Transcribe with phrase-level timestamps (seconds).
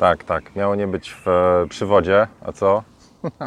[0.00, 0.56] Tak, tak.
[0.56, 2.26] Miało nie być w e, przywodzie.
[2.46, 2.82] A co?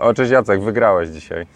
[0.00, 1.46] O, cześć Jacek, wygrałeś dzisiaj.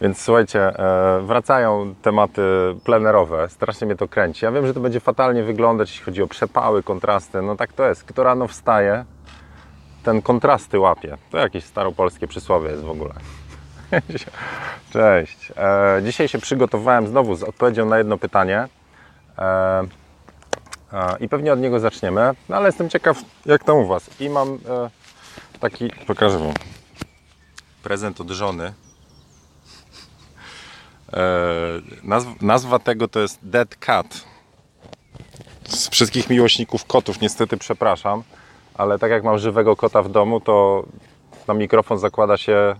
[0.00, 2.42] Więc słuchajcie, e, wracają tematy
[2.84, 3.48] plenerowe.
[3.48, 4.44] Strasznie mnie to kręci.
[4.44, 7.42] Ja wiem, że to będzie fatalnie wyglądać, jeśli chodzi o przepały, kontrasty.
[7.42, 8.04] No tak to jest.
[8.04, 9.04] Kto rano wstaje,
[10.02, 11.16] ten kontrasty łapie.
[11.30, 13.14] To jakieś staropolskie przysłowie jest w ogóle.
[14.92, 15.52] Cześć.
[15.56, 18.68] E, dzisiaj się przygotowałem znowu z odpowiedzią na jedno pytanie.
[20.92, 22.34] E, I pewnie od niego zaczniemy.
[22.48, 24.20] No ale jestem ciekaw, jak tam u Was.
[24.20, 24.58] I mam
[25.60, 26.54] taki, pokażę Wam,
[27.82, 28.72] prezent od żony.
[32.02, 34.24] Nazwa, nazwa tego to jest Dead Cat.
[35.68, 38.22] Z wszystkich miłośników kotów niestety przepraszam,
[38.74, 40.84] ale tak jak mam żywego kota w domu, to
[41.48, 42.76] na mikrofon zakłada się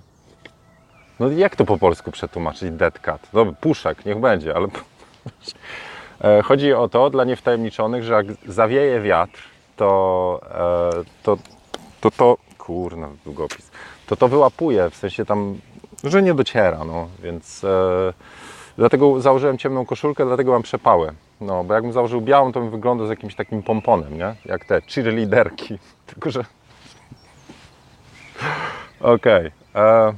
[1.21, 2.71] no jak to po polsku przetłumaczyć?
[2.71, 3.29] Dead cat.
[3.33, 4.69] No puszek, niech będzie, ale...
[6.45, 9.43] Chodzi o to, dla niewtajemniczonych, że jak zawieje wiatr,
[9.77, 10.41] to
[11.23, 11.39] to,
[12.01, 13.71] to, to kurna, długopis,
[14.07, 15.59] to to wyłapuje, w sensie tam,
[16.05, 18.13] że nie dociera, no, więc e,
[18.79, 21.13] dlatego założyłem ciemną koszulkę, dlatego mam przepały.
[21.41, 24.35] No, bo jakbym założył białą, to bym wyglądał z jakimś takim pomponem, nie?
[24.45, 26.45] Jak te cheerleaderki, tylko że...
[29.01, 29.51] Okej.
[29.75, 30.15] Okay.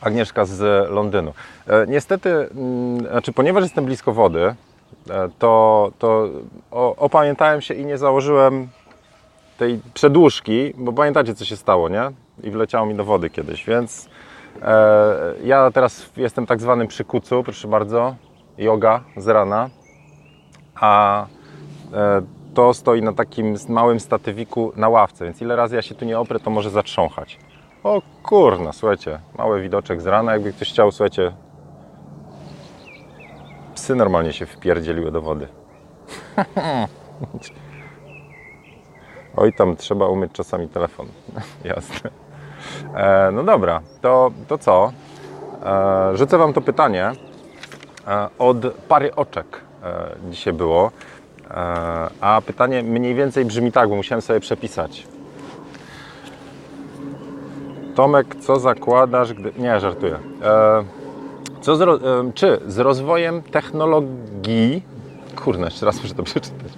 [0.00, 1.34] Agnieszka z Londynu.
[1.66, 4.54] E, niestety, mm, znaczy, ponieważ jestem blisko wody, e,
[5.38, 6.28] to, to
[6.96, 8.68] opamiętałem się i nie założyłem
[9.58, 12.10] tej przedłużki, bo pamiętacie, co się stało, nie?
[12.42, 14.08] I wleciało mi do wody kiedyś, więc
[14.62, 18.14] e, ja teraz jestem tak zwanym przy kucu, proszę bardzo,
[18.58, 19.70] yoga z rana,
[20.74, 21.26] a
[21.92, 22.22] e,
[22.54, 26.18] to stoi na takim małym statywiku na ławce, więc ile razy ja się tu nie
[26.18, 27.38] oprę, to może zatrząchać.
[27.84, 31.32] O kurna, słuchajcie, mały widoczek z rana, jakby ktoś chciał, słuchajcie,
[33.82, 35.48] psy normalnie się wpierdzieliły do wody.
[39.36, 41.06] Oj, tam trzeba umieć czasami telefon.
[41.64, 42.10] Jasne.
[42.94, 44.92] E, no dobra, to, to co?
[45.64, 47.12] E, rzucę Wam to pytanie.
[48.06, 48.56] E, od
[48.88, 50.90] pary oczek e, dzisiaj było.
[51.50, 51.54] E,
[52.20, 55.06] a pytanie mniej więcej brzmi tak, bo musiałem sobie przepisać.
[57.94, 59.52] Tomek, co zakładasz, gdy...
[59.58, 60.18] Nie, żartuję.
[61.62, 62.00] E, co z,
[62.34, 64.82] czy z rozwojem technologii...
[65.36, 66.72] Kurna, jeszcze raz muszę to przeczytać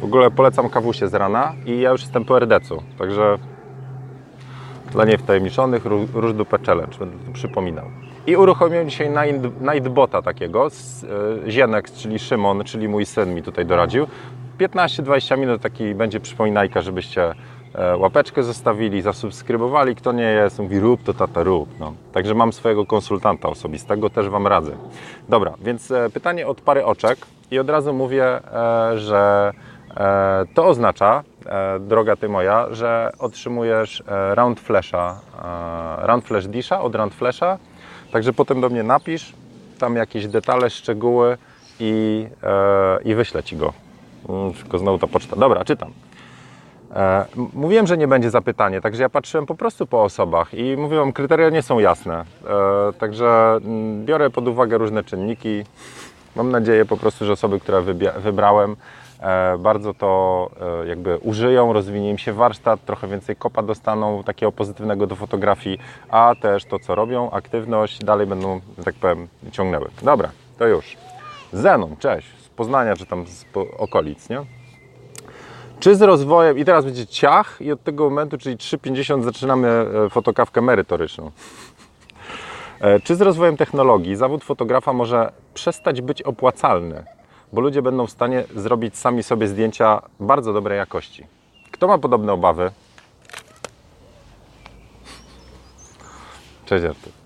[0.00, 3.38] w ogóle polecam kawusie z rana i ja już jestem po RDC-u, także
[4.92, 5.84] dla niewtajemniczonych
[6.14, 7.84] róż dupę challenge, będę to przypominał.
[8.26, 9.10] I uruchomiłem dzisiaj
[9.60, 14.06] Nightbota takiego, z, e, Zienek, czyli Szymon, czyli mój syn mi tutaj doradził.
[14.58, 17.34] 15-20 minut taki będzie przypominajka, żebyście e,
[17.96, 19.96] łapeczkę zostawili, zasubskrybowali.
[19.96, 21.68] Kto nie jest, mówi rób to tata rób.
[21.80, 21.92] No.
[22.12, 24.72] Także mam swojego konsultanta osobistego, też Wam radzę.
[25.28, 27.18] Dobra, więc e, pytanie od pary oczek
[27.50, 28.40] i od razu mówię,
[28.94, 29.52] że
[29.96, 35.20] E, to oznacza, e, droga Ty moja, że otrzymujesz e, round flasha,
[35.98, 37.58] round flash disha od round flasha,
[38.12, 39.32] także potem do mnie napisz
[39.78, 41.38] tam jakieś detale, szczegóły
[41.80, 42.26] i,
[43.04, 43.72] i wyślę Ci go.
[44.28, 45.36] Mm, tylko znowu ta poczta.
[45.36, 45.92] Dobra, czytam.
[47.54, 51.50] Mówiłem, że nie będzie zapytanie, także ja patrzyłem po prostu po osobach i mówiłem, kryteria
[51.50, 52.24] nie są jasne.
[52.98, 55.64] Także mm, biorę pod uwagę różne czynniki.
[56.36, 57.82] Mam nadzieję po prostu, że osoby, które
[58.18, 58.76] wybrałem,
[59.20, 60.50] E, bardzo to
[60.84, 65.78] e, jakby użyją, rozwinie im się warsztat, trochę więcej kopa dostaną, takiego pozytywnego do fotografii,
[66.08, 69.88] a też to, co robią, aktywność, dalej będą, tak powiem, ciągnęły.
[70.02, 70.96] Dobra, to już.
[71.52, 73.44] Zenon, cześć, z Poznania, czy tam z
[73.78, 74.57] okolic, nie?
[75.80, 80.10] Czy z rozwojem, i teraz będzie ciach i od tego momentu, czyli 3,50 zaczynamy e,
[80.10, 81.30] fotokawkę merytoryczną.
[83.04, 87.04] Czy z rozwojem technologii zawód fotografa może przestać być opłacalny?
[87.52, 91.26] bo ludzie będą w stanie zrobić sami sobie zdjęcia bardzo dobrej jakości.
[91.70, 92.70] Kto ma podobne obawy?
[96.66, 97.17] Cześć Artur.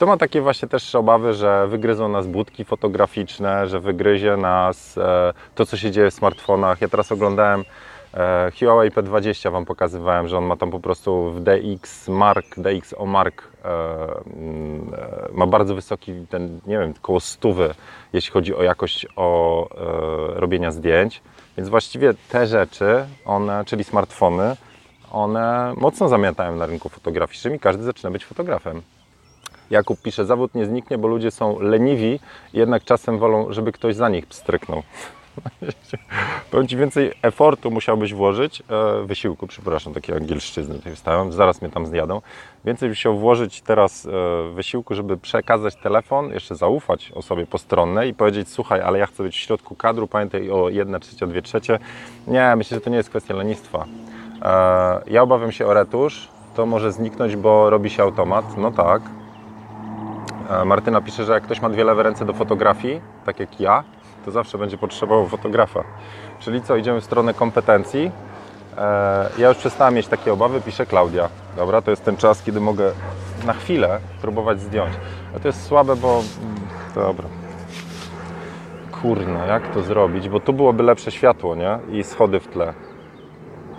[0.00, 5.32] Kto ma takie właśnie też obawy, że wygryzą nas budki fotograficzne, że wygryzie nas e,
[5.54, 6.80] to, co się dzieje w smartfonach?
[6.80, 7.64] Ja teraz oglądałem
[8.14, 13.06] E, Huawei P20 Wam pokazywałem, że on ma tam po prostu w DX Mark, DXO
[13.06, 13.68] Mark e,
[14.36, 17.74] mm, e, ma bardzo wysoki, ten, nie wiem, koło stówy,
[18.12, 19.68] jeśli chodzi o jakość o
[20.34, 21.22] robienia zdjęć.
[21.56, 24.56] Więc właściwie te rzeczy, one, czyli smartfony,
[25.12, 28.82] one mocno zamiatają na rynku fotograficznym i każdy zaczyna być fotografem.
[29.70, 32.20] Jakub pisze, zawód nie zniknie, bo ludzie są leniwi,
[32.52, 34.82] jednak czasem wolą, żeby ktoś za nich pstryknął.
[36.50, 41.70] Powiem Ci, więcej efortu musiałbyś włożyć, e, wysiłku, przepraszam, takie angielszczyzny tutaj wstałem, zaraz mnie
[41.70, 42.20] tam zjadą.
[42.64, 44.10] Więcej byś musiał włożyć teraz e,
[44.54, 49.36] wysiłku, żeby przekazać telefon, jeszcze zaufać osobie postronnej i powiedzieć, słuchaj, ale ja chcę być
[49.36, 51.78] w środku kadru, pamiętaj o 1 trzecia, 2 trzecie.
[52.26, 53.84] Nie, myślę, że to nie jest kwestia lenistwa.
[54.42, 59.02] E, ja obawiam się o retusz, to może zniknąć, bo robi się automat, no tak.
[60.50, 63.84] E, Martyna pisze, że jak ktoś ma dwie lewe ręce do fotografii, tak jak ja,
[64.24, 65.84] to zawsze będzie potrzebował fotografa.
[66.38, 68.10] Czyli co, idziemy w stronę kompetencji.
[68.78, 71.28] E, Ja już przestałem mieć takie obawy, pisze Klaudia.
[71.56, 72.92] Dobra, to jest ten czas, kiedy mogę
[73.46, 74.94] na chwilę próbować zdjąć.
[75.36, 76.08] A to jest słabe, bo...
[76.42, 76.60] mm,
[76.94, 77.24] Dobra.
[79.02, 80.28] Kurno, jak to zrobić?
[80.28, 81.78] Bo tu byłoby lepsze światło, nie?
[81.90, 82.74] I schody w tle.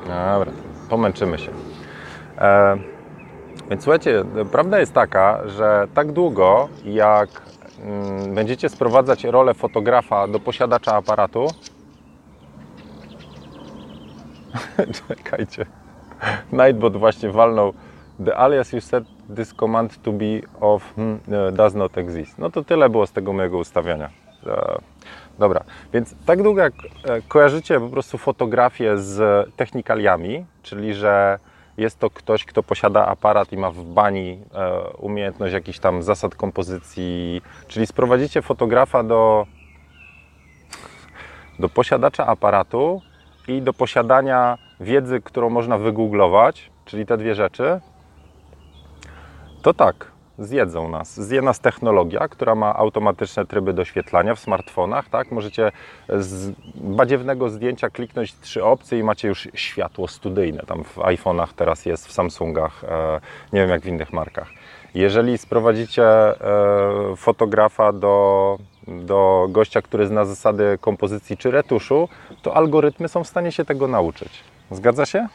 [0.07, 0.51] Dobra,
[0.89, 1.51] pomęczymy się.
[3.69, 7.29] Więc słuchajcie, prawda jest taka, że tak długo jak
[7.83, 11.47] mm, będziecie sprowadzać rolę fotografa do posiadacza aparatu,
[15.07, 15.65] czekajcie,
[16.51, 17.73] Nightbot właśnie walnął
[18.25, 19.03] The alias you set
[19.35, 22.37] this command to be of hmm, e, does not exist.
[22.39, 24.09] No to tyle było z tego mojego ustawiania.
[24.47, 24.77] E,
[25.39, 25.63] Dobra,
[25.93, 26.73] więc tak długo jak
[27.03, 31.39] e, kojarzycie po prostu fotografię z technikaliami, czyli że
[31.77, 36.35] jest to ktoś, kto posiada aparat i ma w bani e, umiejętność jakichś tam zasad
[36.35, 39.45] kompozycji, czyli sprowadzicie fotografa do,
[41.59, 43.01] do posiadacza aparatu
[43.47, 47.79] i do posiadania wiedzy, którą można wygooglować, czyli te dwie rzeczy,
[49.61, 50.10] to tak,
[50.45, 51.21] zjedzą nas.
[51.21, 55.31] Zje nas technologia, która ma automatyczne tryby doświetlania w smartfonach, tak?
[55.31, 55.71] Możecie
[56.09, 60.63] z badziewnego zdjęcia kliknąć trzy opcje i macie już światło studyjne.
[60.67, 63.21] Tam w iPhone'ach teraz jest, w Samsungach, e,
[63.53, 64.47] nie wiem jak w innych markach.
[64.93, 66.35] Jeżeli sprowadzicie e,
[67.15, 72.09] fotografa do, do gościa, który zna zasady kompozycji czy retuszu,
[72.41, 74.43] to algorytmy są w stanie się tego nauczyć.
[74.71, 75.27] Zgadza się?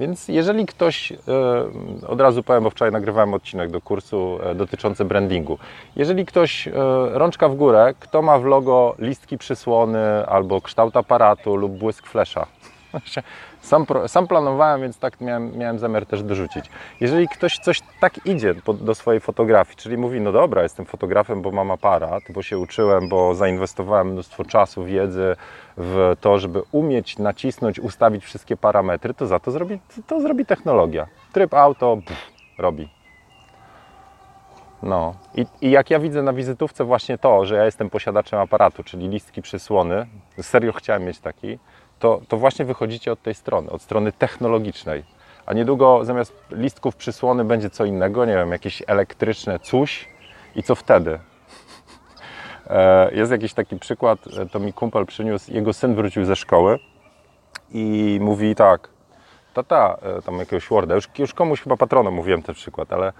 [0.00, 1.16] Więc jeżeli ktoś, e,
[2.08, 5.58] od razu powiem, bo wczoraj nagrywałem odcinek do kursu e, dotyczący brandingu.
[5.96, 6.72] Jeżeli ktoś, e,
[7.12, 12.46] rączka w górę, kto ma w logo listki przysłony albo kształt aparatu lub błysk flesza.
[13.60, 16.64] Sam, sam planowałem, więc tak miałem, miałem zamiar też dorzucić.
[17.00, 21.50] Jeżeli ktoś coś tak idzie do swojej fotografii, czyli mówi, no dobra, jestem fotografem, bo
[21.50, 25.36] mam aparat, bo się uczyłem, bo zainwestowałem mnóstwo czasu, wiedzy
[25.76, 31.06] w to, żeby umieć nacisnąć, ustawić wszystkie parametry, to za to zrobi, to zrobi technologia.
[31.32, 32.88] Tryb auto pff, robi.
[34.82, 38.84] No I, i jak ja widzę na wizytówce właśnie to, że ja jestem posiadaczem aparatu,
[38.84, 40.06] czyli listki przysłony,
[40.42, 41.58] serio chciałem mieć taki,
[41.98, 45.04] to, to właśnie wychodzicie od tej strony, od strony technologicznej.
[45.46, 50.08] A niedługo zamiast listków przysłony będzie co innego, nie wiem, jakieś elektryczne coś
[50.56, 51.18] i co wtedy?
[52.70, 56.78] E, Jest jakiś taki przykład, e, to mi kumpel przyniósł, jego syn wrócił ze szkoły
[57.70, 58.88] i mówi tak,
[59.54, 63.12] tata, e, tam jakiegoś Worda, już, już komuś chyba patronom mówiłem ten przykład, ale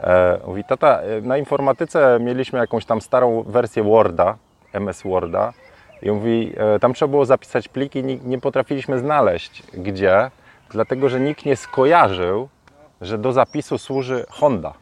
[0.00, 4.36] e, mówi, tata, na informatyce mieliśmy jakąś tam starą wersję Worda,
[4.72, 5.52] MS Worda
[6.02, 10.30] i mówi, e, tam trzeba było zapisać pliki, nie, nie potrafiliśmy znaleźć gdzie,
[10.70, 12.48] dlatego, że nikt nie skojarzył,
[13.00, 14.74] że do zapisu służy Honda.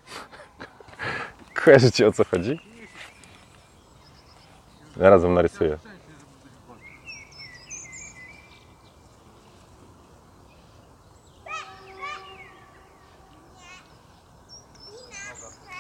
[1.64, 2.60] Kojarzycie o co chodzi?
[4.96, 5.78] Razem narysuję.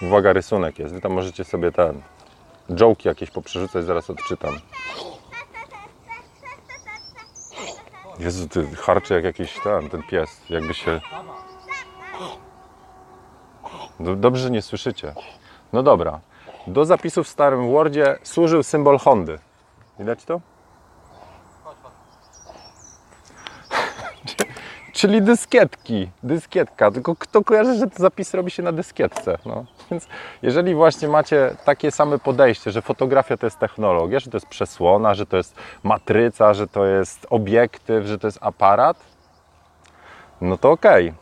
[0.02, 0.94] Uwaga, rysunek jest.
[0.94, 2.02] Wy tam możecie sobie ten.
[2.80, 4.54] Jołki jakieś poprzerzucać, zaraz odczytam.
[8.18, 10.40] Jezu, ty harczy jak jakiś ten, ten pies.
[10.50, 11.00] Jakby się.
[14.00, 15.14] Do- Dobrze, że nie słyszycie.
[15.72, 16.20] No dobra.
[16.66, 19.38] Do zapisu w starym Wordzie służył symbol Hondy.
[19.98, 20.40] Widać to?
[24.92, 26.90] Czyli dyskietki, dyskietka.
[26.90, 29.38] Tylko kto kojarzy, że te zapisy robi się na dyskietce?
[29.46, 29.64] No.
[29.90, 30.08] Więc
[30.42, 35.14] jeżeli właśnie macie takie same podejście, że fotografia to jest technologia, że to jest przesłona,
[35.14, 38.96] że to jest matryca, że to jest obiektyw, że to jest aparat,
[40.40, 41.14] no to okej.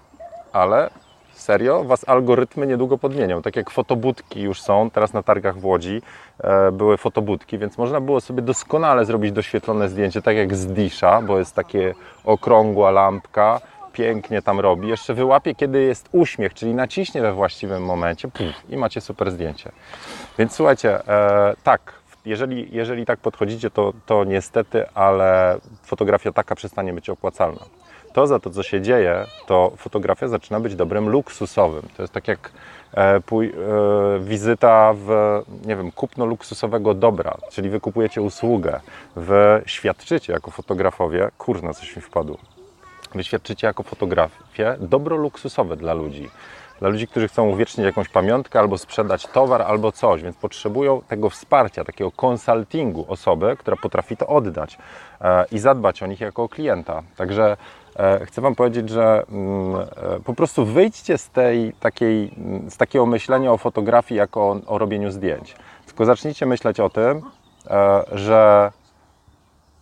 [0.52, 0.90] Ale
[1.38, 3.42] serio, was algorytmy niedługo podmienią.
[3.42, 6.02] Tak jak fotobudki już są, teraz na targach w Łodzi
[6.40, 11.22] e, były fotobudki, więc można było sobie doskonale zrobić doświetlone zdjęcie, tak jak z Disha,
[11.22, 13.60] bo jest takie okrągła lampka,
[13.92, 14.88] pięknie tam robi.
[14.88, 19.72] Jeszcze wyłapie, kiedy jest uśmiech, czyli naciśnie we właściwym momencie puf, i macie super zdjęcie.
[20.38, 21.92] Więc słuchajcie, e, tak,
[22.24, 27.60] jeżeli, jeżeli tak podchodzicie, to, to niestety, ale fotografia taka przestanie być opłacalna.
[28.14, 31.82] To za to, co się dzieje, to fotografia zaczyna być dobrem luksusowym.
[31.96, 32.52] To jest tak jak
[32.92, 33.52] e, pój, e,
[34.20, 35.08] wizyta w,
[35.66, 38.80] nie wiem, kupno luksusowego dobra, czyli wy kupujecie usługę,
[39.16, 42.38] wy świadczycie jako fotografowie, kurna, coś mi wpadło,
[43.14, 46.30] wy świadczycie jako fotografie dobro luksusowe dla ludzi.
[46.84, 51.30] Dla ludzi, którzy chcą uwiecznić jakąś pamiątkę albo sprzedać towar albo coś, więc potrzebują tego
[51.30, 54.78] wsparcia, takiego konsultingu osoby, która potrafi to oddać
[55.20, 57.02] e, i zadbać o nich jako o klienta.
[57.16, 57.56] Także
[57.96, 62.76] e, chcę Wam powiedzieć, że mm, e, po prostu wyjdźcie z, tej, takiej, mm, z
[62.76, 65.56] takiego myślenia o fotografii jako o, o robieniu zdjęć.
[65.86, 67.22] Tylko zacznijcie myśleć o tym,
[68.12, 68.70] że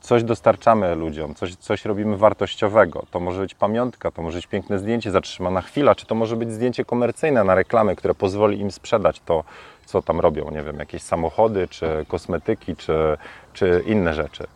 [0.03, 3.05] coś dostarczamy ludziom, coś, coś robimy wartościowego.
[3.11, 6.53] To może być pamiątka, to może być piękne zdjęcie, zatrzymana chwila, czy to może być
[6.53, 9.45] zdjęcie komercyjne na reklamy, które pozwoli im sprzedać to,
[9.87, 13.17] co tam robią, nie wiem, jakieś samochody, czy kosmetyki, czy,
[13.53, 14.47] czy inne rzeczy.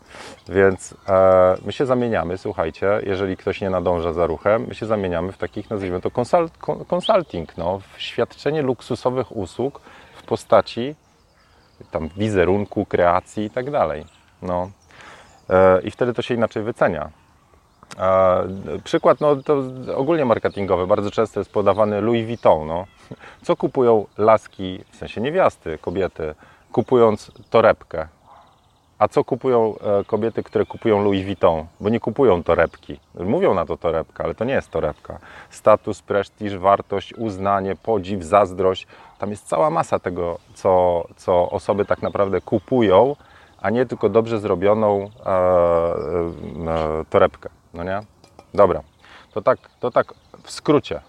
[0.49, 5.33] Więc e, my się zamieniamy, słuchajcie, jeżeli ktoś nie nadąża za ruchem, my się zamieniamy
[5.33, 6.53] w takich, nazwijmy to konsult,
[6.87, 9.81] konsulting, no, w świadczenie luksusowych usług
[10.17, 10.95] w postaci
[11.91, 14.05] tam wizerunku, kreacji i tak dalej.
[14.43, 14.71] No,
[15.85, 17.11] i wtedy to się inaczej wycenia.
[17.99, 18.45] E,
[18.85, 19.62] przykład no, to
[19.97, 22.67] ogólnie marketingowy, bardzo często jest podawany Louis Vuitton.
[22.67, 22.87] No.
[23.43, 26.35] Co kupują laski, w sensie niewiasty, kobiety,
[26.73, 28.09] kupując torebkę?
[28.99, 31.67] A co kupują e, kobiety, które kupują Louis Vuitton?
[31.81, 33.00] Bo nie kupują torebki.
[33.15, 35.19] Mówią na to torebka, ale to nie jest torebka.
[35.50, 38.87] Status, prestiż, wartość, uznanie, podziw, zazdrość.
[39.19, 43.17] Tam jest cała masa tego, co, co osoby tak naprawdę kupują,
[43.67, 47.49] a nie tylko dobrze zrobioną e, e, torebkę.
[47.75, 48.01] No nie?
[48.55, 48.83] Dobra,
[49.33, 51.01] to tak, to tak w skrócie.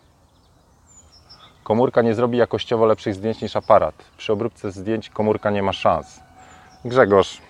[1.63, 3.95] Komórka nie zrobi jakościowo lepszych zdjęć niż aparat.
[4.17, 6.19] Przy obróbce zdjęć komórka nie ma szans.
[6.85, 7.41] Grzegorz,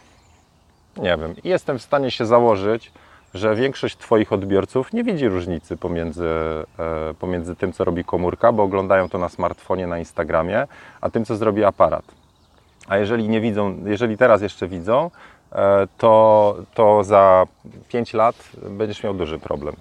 [0.98, 2.92] nie wiem, jestem w stanie się założyć,
[3.34, 6.28] że większość Twoich odbiorców nie widzi różnicy pomiędzy,
[6.80, 10.68] e, pomiędzy tym, co robi komórka, bo oglądają to na smartfonie, na Instagramie,
[11.02, 12.26] a tym, co zrobi aparat.
[12.88, 15.12] A jeżeli nie widzą, jeżeli teraz jeszcze widzą,
[15.51, 17.48] e, to, to za
[17.88, 18.36] 5 lat
[18.70, 19.75] będziesz miał duży problem.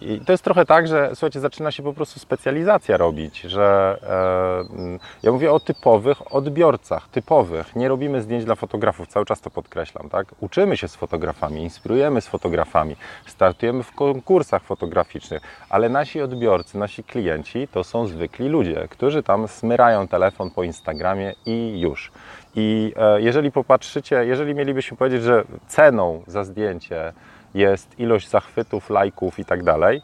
[0.00, 4.98] I to jest trochę tak, że słuchajcie, zaczyna się po prostu specjalizacja robić, że e,
[5.22, 7.76] ja mówię o typowych odbiorcach, typowych.
[7.76, 10.26] Nie robimy zdjęć dla fotografów, cały czas to podkreślam, tak?
[10.40, 17.04] Uczymy się z fotografami, inspirujemy z fotografami, startujemy w konkursach fotograficznych, ale nasi odbiorcy, nasi
[17.04, 22.12] klienci to są zwykli ludzie, którzy tam smyrają telefon po Instagramie i już.
[22.54, 27.12] I e, jeżeli popatrzycie, jeżeli mielibyśmy powiedzieć, że ceną za zdjęcie
[27.54, 30.02] jest ilość zachwytów, lajków i tak dalej,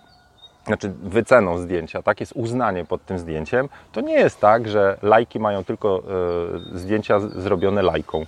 [0.67, 5.41] znaczy wyceną zdjęcia, tak, jest uznanie pod tym zdjęciem, to nie jest tak, że lajki
[5.41, 6.03] mają tylko
[6.75, 8.27] y, zdjęcia zrobione lajką,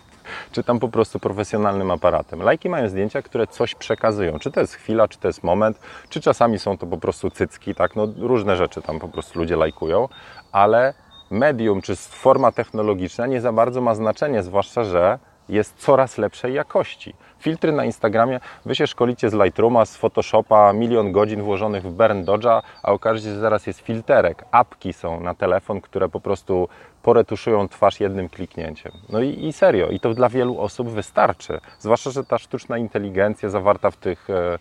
[0.52, 2.42] czy tam po prostu profesjonalnym aparatem.
[2.42, 6.20] Lajki mają zdjęcia, które coś przekazują, czy to jest chwila, czy to jest moment, czy
[6.20, 10.08] czasami są to po prostu cycki, tak, no różne rzeczy tam po prostu ludzie lajkują,
[10.52, 10.94] ale
[11.30, 15.18] medium czy forma technologiczna nie za bardzo ma znaczenie, zwłaszcza, że
[15.48, 17.14] jest coraz lepszej jakości.
[17.38, 22.24] Filtry na Instagramie, wy się szkolicie z Lightrooma, z Photoshopa, milion godzin włożonych w Burn
[22.24, 24.44] Dodge'a, a okaże się, że zaraz jest filterek.
[24.50, 26.68] Apki są na telefon, które po prostu
[27.02, 28.92] poretuszują twarz jednym kliknięciem.
[29.08, 31.60] No i, i serio, i to dla wielu osób wystarczy.
[31.78, 34.58] Zwłaszcza, że ta sztuczna inteligencja zawarta w tych e,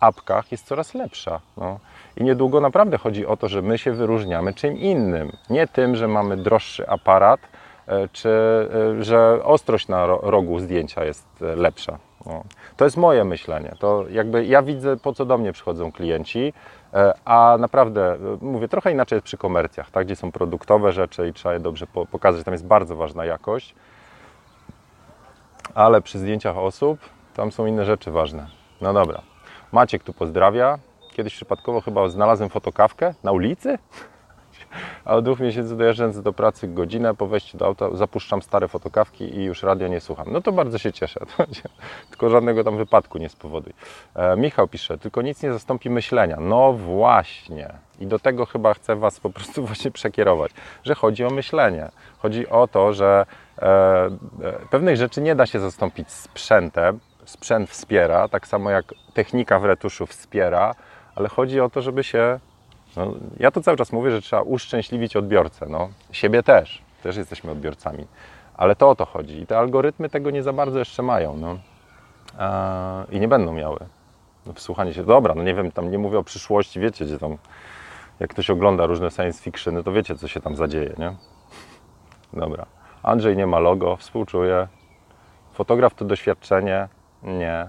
[0.00, 1.40] apkach jest coraz lepsza.
[1.56, 1.78] No.
[2.16, 5.32] I niedługo naprawdę chodzi o to, że my się wyróżniamy czym innym.
[5.50, 7.40] Nie tym, że mamy droższy aparat,
[7.86, 8.28] e, czy
[8.98, 11.98] e, że ostrość na rogu zdjęcia jest e, lepsza.
[12.26, 12.44] No.
[12.76, 13.74] To jest moje myślenie.
[13.78, 16.52] To jakby ja widzę, po co do mnie przychodzą klienci,
[17.24, 21.52] a naprawdę, mówię, trochę inaczej jest przy komercjach, tak, gdzie są produktowe rzeczy i trzeba
[21.54, 22.44] je dobrze pokazać.
[22.44, 23.74] Tam jest bardzo ważna jakość,
[25.74, 26.98] ale przy zdjęciach osób
[27.34, 28.46] tam są inne rzeczy ważne.
[28.80, 29.22] No dobra.
[29.72, 30.78] Maciek tu pozdrawia.
[31.20, 33.78] Kiedyś przypadkowo chyba znalazłem fotokawkę na ulicy,
[35.04, 39.36] a od dwóch miesięcy dojeżdżając do pracy godzinę po wejściu do auta zapuszczam stare fotokawki
[39.36, 40.26] i już radio nie słucham.
[40.32, 41.20] No to bardzo się cieszę,
[42.10, 43.72] tylko żadnego tam wypadku nie spowoduj.
[44.14, 46.36] E, Michał pisze, tylko nic nie zastąpi myślenia.
[46.40, 47.74] No właśnie.
[47.98, 50.52] I do tego chyba chcę Was po prostu właśnie przekierować,
[50.84, 51.88] że chodzi o myślenie.
[52.18, 53.26] Chodzi o to, że
[53.58, 54.10] e, e,
[54.70, 58.84] pewnych rzeczy nie da się zastąpić sprzętem, sprzęt wspiera, tak samo jak
[59.14, 60.74] technika w retuszu wspiera,
[61.14, 62.40] ale chodzi o to, żeby się.
[62.96, 65.66] No, ja to cały czas mówię, że trzeba uszczęśliwić odbiorcę.
[65.68, 68.06] No, siebie też, też jesteśmy odbiorcami,
[68.56, 69.40] ale to o to chodzi.
[69.40, 71.36] I te algorytmy tego nie za bardzo jeszcze mają.
[71.36, 71.58] No.
[73.10, 73.78] I nie będą miały.
[74.46, 77.36] No, wsłuchanie się, dobra, no nie wiem, tam nie mówię o przyszłości, wiecie, gdzie tam,
[78.20, 81.12] jak ktoś ogląda różne science fictiony, to wiecie, co się tam zadzieje, nie?
[82.32, 82.66] Dobra.
[83.02, 84.68] Andrzej nie ma logo, współczuję.
[85.52, 86.88] Fotograf to doświadczenie.
[87.22, 87.66] Nie,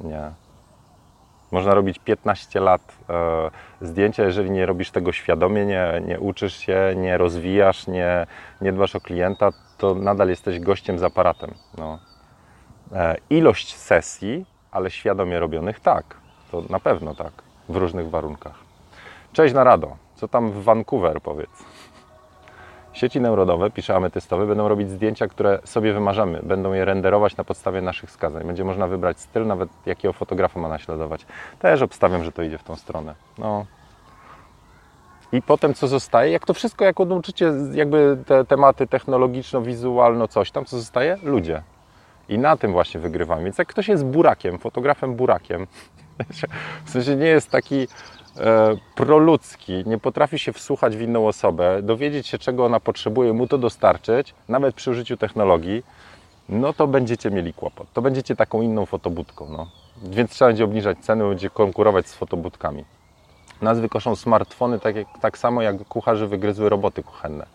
[0.00, 0.32] nie.
[1.50, 6.94] Można robić 15 lat e, zdjęcia, jeżeli nie robisz tego świadomie, nie, nie uczysz się,
[6.96, 8.26] nie rozwijasz, nie,
[8.60, 11.54] nie dbasz o klienta, to nadal jesteś gościem z aparatem.
[11.78, 11.98] No.
[12.92, 16.16] E, ilość sesji, ale świadomie robionych tak,
[16.50, 17.32] to na pewno tak,
[17.68, 18.54] w różnych warunkach.
[19.32, 21.64] Cześć Narado, co tam w Vancouver powiedz?
[22.92, 26.40] Sieci neuronowe, pisze ametystowe, będą robić zdjęcia, które sobie wymarzymy.
[26.42, 28.44] Będą je renderować na podstawie naszych wskazań.
[28.46, 31.26] Będzie można wybrać styl, nawet jakiego fotografa ma naśladować.
[31.58, 33.14] Też obstawiam, że to idzie w tą stronę.
[33.38, 33.66] No.
[35.32, 36.32] I potem co zostaje?
[36.32, 41.18] Jak to wszystko, jak odłączycie jakby te tematy technologiczno-wizualno, coś tam, co zostaje?
[41.22, 41.62] Ludzie.
[42.28, 43.44] I na tym właśnie wygrywamy.
[43.44, 45.66] Więc jak ktoś jest burakiem, fotografem burakiem,
[46.84, 47.88] w sensie nie jest taki
[48.94, 53.58] proludzki, nie potrafi się wsłuchać w inną osobę, dowiedzieć się, czego ona potrzebuje, mu to
[53.58, 55.82] dostarczyć, nawet przy użyciu technologii,
[56.48, 57.92] no to będziecie mieli kłopot.
[57.92, 59.46] To będziecie taką inną fotobudką.
[59.50, 59.66] No.
[60.02, 62.84] Więc trzeba będzie obniżać ceny, będzie konkurować z fotobudkami.
[63.62, 67.46] Nas wykoszą smartfony tak, jak, tak samo jak kucharzy wygryzły roboty kuchenne.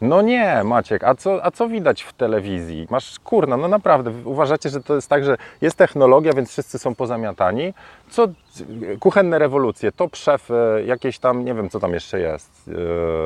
[0.00, 2.86] No nie, Maciek, a co, a co widać w telewizji?
[2.90, 6.94] Masz, kurna, no naprawdę, uważacie, że to jest tak, że jest technologia, więc wszyscy są
[6.94, 7.74] pozamiatani?
[8.10, 8.28] Co,
[9.00, 12.74] kuchenne rewolucje, top szefy, jakieś tam, nie wiem co tam jeszcze jest, yy,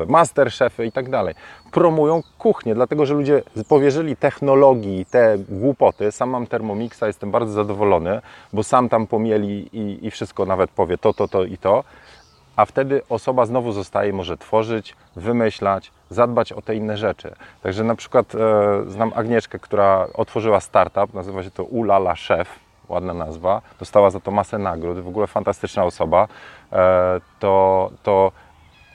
[0.07, 1.35] master szefy i tak dalej,
[1.71, 8.21] promują kuchnię, dlatego, że ludzie powierzyli technologii te głupoty, sam mam Thermomixa, jestem bardzo zadowolony,
[8.53, 11.83] bo sam tam pomieli i, i wszystko nawet powie to, to, to i to,
[12.55, 17.35] a wtedy osoba znowu zostaje, może tworzyć, wymyślać, zadbać o te inne rzeczy.
[17.63, 18.37] Także na przykład e,
[18.87, 22.59] znam Agnieszkę, która otworzyła startup, nazywa się to Ulala Chef,
[22.89, 26.27] ładna nazwa, dostała za to masę nagród, w ogóle fantastyczna osoba,
[26.71, 28.31] e, to, to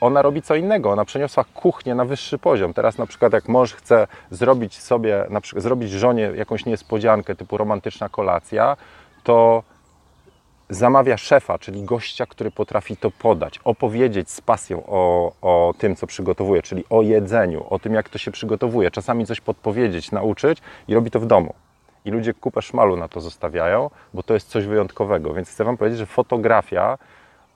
[0.01, 2.73] ona robi co innego, ona przeniosła kuchnię na wyższy poziom.
[2.73, 7.57] Teraz na przykład jak mąż chce zrobić sobie, na przykład zrobić żonie jakąś niespodziankę typu
[7.57, 8.77] romantyczna kolacja,
[9.23, 9.63] to
[10.71, 16.07] zamawia szefa, czyli gościa, który potrafi to podać, opowiedzieć z pasją o, o tym, co
[16.07, 20.93] przygotowuje, czyli o jedzeniu, o tym, jak to się przygotowuje, czasami coś podpowiedzieć, nauczyć i
[20.93, 21.53] robi to w domu.
[22.05, 25.33] I ludzie kupę szmalu na to zostawiają, bo to jest coś wyjątkowego.
[25.33, 26.97] Więc chcę Wam powiedzieć, że fotografia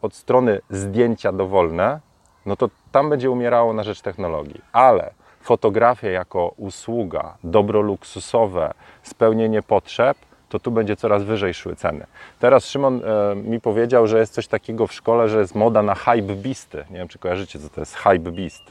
[0.02, 2.00] od strony zdjęcia dowolne,
[2.46, 4.62] no to tam będzie umierało na rzecz technologii.
[4.72, 10.18] Ale fotografia jako usługa, dobro luksusowe, spełnienie potrzeb–
[10.50, 12.06] to tu będzie coraz wyżej szły ceny.
[12.40, 15.96] Teraz Szymon e, mi powiedział, że jest coś takiego w szkole, że jest moda na
[15.96, 16.86] hype beasty.
[16.90, 18.64] Nie wiem, czy kojarzycie, co to jest hype beast.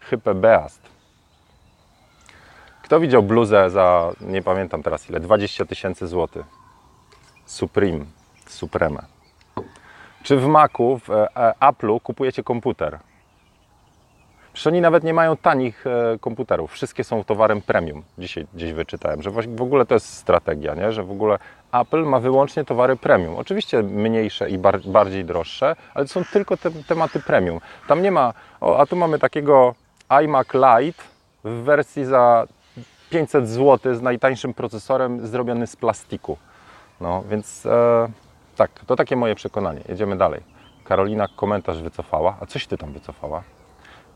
[0.00, 0.82] Hype beast.
[2.82, 6.46] Kto widział bluzę za, nie pamiętam teraz ile, 20 tysięcy złotych?
[7.46, 8.04] Supreme,
[8.46, 9.02] Supreme.
[10.22, 12.98] Czy w Macu, w e, Apple'u kupujecie komputer?
[14.54, 16.72] Przecież oni nawet nie mają tanich e, komputerów.
[16.72, 18.02] Wszystkie są towarem premium.
[18.18, 20.92] Dzisiaj gdzieś wyczytałem, że w ogóle to jest strategia, nie?
[20.92, 21.38] że w ogóle
[21.72, 23.36] Apple ma wyłącznie towary premium.
[23.36, 27.60] Oczywiście mniejsze i bar bardziej droższe, ale to są tylko te tematy premium.
[27.88, 29.74] Tam nie ma, o, a tu mamy takiego
[30.08, 31.02] iMac Lite
[31.44, 32.46] w wersji za
[33.10, 36.36] 500 zł z najtańszym procesorem zrobiony z plastiku.
[37.00, 38.08] No więc e,
[38.56, 39.80] tak, to takie moje przekonanie.
[39.88, 40.40] Jedziemy dalej.
[40.84, 42.36] Karolina komentarz wycofała.
[42.40, 43.42] A coś ty tam wycofała?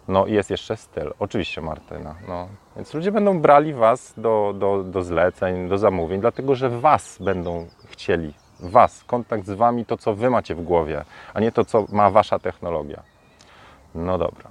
[0.09, 2.15] No i jest jeszcze styl, oczywiście Martyna.
[2.29, 2.49] No.
[2.77, 7.67] Więc ludzie będą brali Was do, do, do zleceń, do zamówień, dlatego że Was będą
[7.87, 8.35] chcieli.
[8.61, 12.11] Was, kontakt z Wami, to co Wy macie w głowie, a nie to co ma
[12.11, 13.03] Wasza technologia.
[13.95, 14.51] No dobra.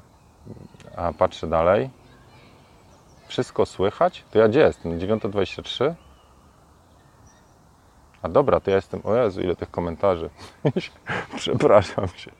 [0.95, 1.89] A patrzę dalej.
[3.27, 4.23] Wszystko słychać?
[4.31, 4.99] To ja gdzie jestem?
[4.99, 5.93] 9.23?
[8.21, 9.01] A dobra, to ja jestem...
[9.03, 10.29] O Jezu, ile tych komentarzy.
[11.35, 12.31] Przepraszam się.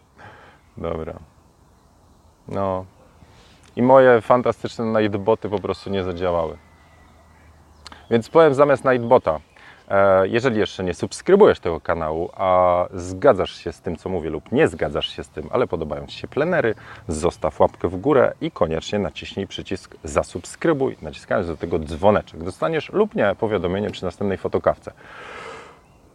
[0.78, 1.14] Dobra.
[2.48, 2.86] No,
[3.78, 6.58] i moje fantastyczne Nightboty po prostu nie zadziałały.
[8.12, 9.40] Więc powiem zamiast Nightbota,
[9.90, 14.52] e, jeżeli jeszcze nie subskrybujesz tego kanału, a zgadzasz się z tym, co mówię, lub
[14.52, 16.76] nie zgadzasz się z tym, ale podobają Ci się plenery,
[17.08, 22.44] zostaw łapkę w górę i koniecznie naciśnij przycisk zasubskrybuj, naciskając do tego dzwoneczek.
[22.44, 24.92] Dostaniesz lub nie powiadomienie przy następnej fotokawce.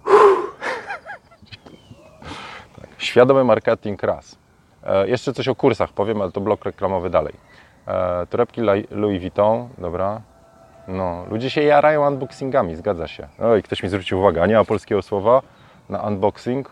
[2.77, 2.89] tak.
[2.99, 4.39] Świadomy marketing raz.
[4.83, 7.52] E, jeszcze coś o kursach powiem, ale to blok reklamowy dalej.
[7.89, 10.21] E, torebki Louis Vuitton, dobra.
[10.89, 13.29] No, ludzie się jarają unboxingami, zgadza się.
[13.39, 15.43] Oj, ktoś mi zwrócił uwagę, a nie ma polskiego słowa
[15.89, 16.71] na unboxing.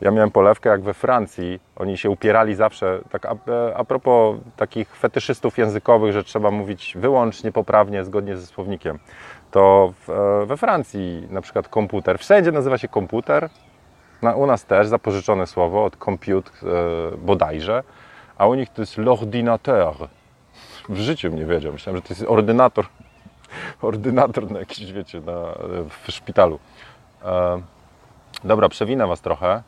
[0.00, 4.36] Ja miałem polewkę jak we Francji, oni się upierali zawsze, tak a, e, a propos
[4.56, 8.98] takich fetyszystów językowych, że trzeba mówić wyłącznie poprawnie, zgodnie ze słownikiem.
[9.50, 13.48] To w, e, we Francji na przykład komputer, wszędzie nazywa się komputer,
[14.22, 17.82] na, u nas też zapożyczone słowo od compute e, bodajże,
[18.38, 20.08] a u nich to jest l'ordinateur.
[20.88, 22.86] W życiu nie wiedział, myślałem, że to jest ordynator,
[23.82, 25.54] ordynator na jakiś, wiecie, na,
[25.88, 26.58] w szpitalu.
[27.24, 27.62] E,
[28.44, 29.62] Dobra, przewinę Was trochę.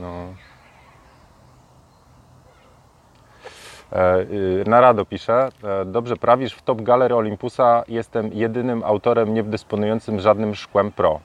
[0.00, 0.34] No.
[3.92, 5.48] E, y, Narado pisze,
[5.86, 11.20] dobrze prawisz, w Top Gallery Olympusa jestem jedynym autorem niedysponującym żadnym szkłem pro,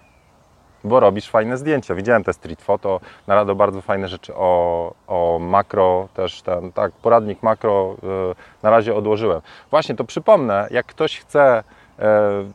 [0.84, 1.96] bo robisz fajne zdjęcia.
[1.96, 7.44] Widziałem te street photo, Narado bardzo fajne rzeczy o, o makro, też ten, tak, poradnik
[7.44, 9.42] makro e, na razie odłożyłem.
[9.72, 11.64] Właśnie, to przypomnę, jak ktoś chce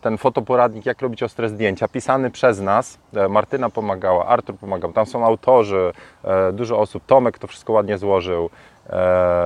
[0.00, 2.98] ten fotoporadnik, jak robić ostre zdjęcia, pisany przez nas.
[3.28, 5.92] Martyna pomagała, Artur pomagał, tam są autorzy,
[6.52, 8.50] dużo osób, Tomek to wszystko ładnie złożył.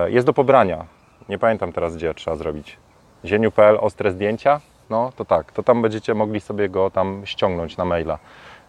[0.07, 0.85] Jest do pobrania.
[1.29, 2.77] Nie pamiętam teraz, gdzie trzeba zrobić.
[3.25, 4.61] Zieniu.pl, ostre zdjęcia.
[4.91, 8.19] No to tak, to tam będziecie mogli sobie go tam ściągnąć na maila.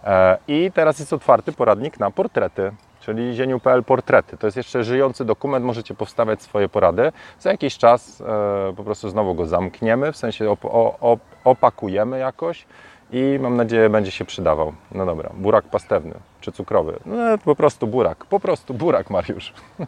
[0.04, 4.38] E, I teraz jest otwarty poradnik na portrety, czyli zieniu.pl portrety.
[4.38, 7.12] To jest jeszcze żyjący dokument, możecie powstawiać swoje porady.
[7.40, 10.66] Za jakiś czas e, po prostu znowu go zamkniemy, w sensie op
[11.02, 12.66] op opakujemy jakoś
[13.12, 14.74] i mam nadzieję będzie się przydawał.
[14.92, 17.00] No dobra, burak pastewny czy cukrowy.
[17.06, 19.54] No po prostu burak, po prostu burak Mariusz.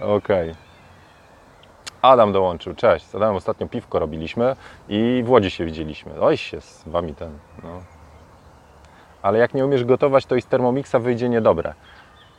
[0.00, 0.50] Okej.
[0.50, 0.66] Okay.
[2.02, 3.06] Adam dołączył, cześć.
[3.06, 4.56] Z Adamem ostatnio piwko robiliśmy
[4.88, 6.20] i w Łodzi się widzieliśmy.
[6.20, 7.95] Oj się z Wami ten, no.
[9.26, 11.74] Ale jak nie umiesz gotować, to i z Thermomixa wyjdzie niedobre.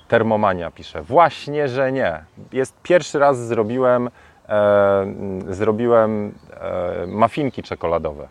[0.08, 1.02] Termomania pisze.
[1.02, 2.24] Właśnie, że nie.
[2.54, 4.10] Jest pierwszy raz zrobiłem,
[4.50, 5.06] e,
[5.50, 8.28] zrobiłem e, mafinki czekoladowe.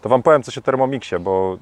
[0.00, 1.58] To Wam powiem coś o Thermomixie, bo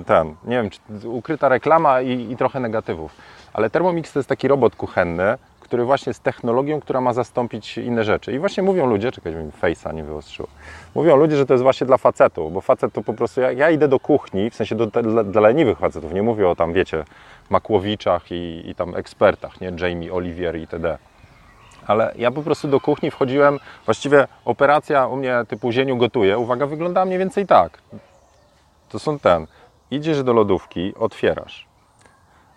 [0.00, 0.70] e, ten, nie wiem,
[1.04, 3.12] ukryta reklama i, i trochę negatywów.
[3.52, 5.38] Ale Thermomix to jest taki robot kuchenny,
[5.68, 8.32] który właśnie jest technologią, która ma zastąpić inne rzeczy.
[8.32, 10.48] I właśnie mówią ludzie, czekaj, mi face'a nie wyostrzyło,
[10.94, 13.70] mówią ludzie, że to jest właśnie dla facetów, bo facet to po prostu, ja, ja
[13.70, 17.04] idę do kuchni, w sensie do, dla, dla leniwych facetów, nie mówię o tam, wiecie,
[17.50, 20.98] Makłowiczach i, i tam ekspertach, nie, Jamie Olivier i itd.
[21.86, 26.66] Ale ja po prostu do kuchni wchodziłem, właściwie operacja u mnie typu zieniu gotuje, uwaga,
[26.66, 27.78] wyglądała mniej więcej tak.
[28.88, 29.46] To są ten,
[29.90, 31.67] idziesz do lodówki, otwierasz,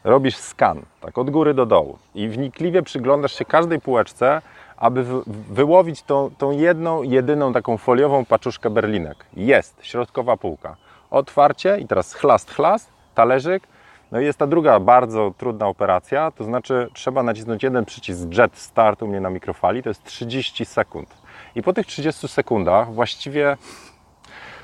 [0.04, 4.42] robisz skan, tak od góry do dołu i wnikliwie przyglądasz się każdej półeczce,
[4.78, 9.26] aby wyłowić tą, tą jedną, jedyną taką foliową paczuszkę berlinek.
[9.34, 10.76] Jest, środkowa półka.
[11.12, 13.64] Otwarcie i teraz chlast, chlast, talerzyk.
[14.12, 18.58] No i jest ta druga bardzo trudna operacja, to znaczy trzeba nacisnąć jeden przycisk jet
[18.58, 21.10] start u mnie na mikrofali, to jest 30 sekund.
[21.56, 23.58] I po tych 30 sekundach właściwie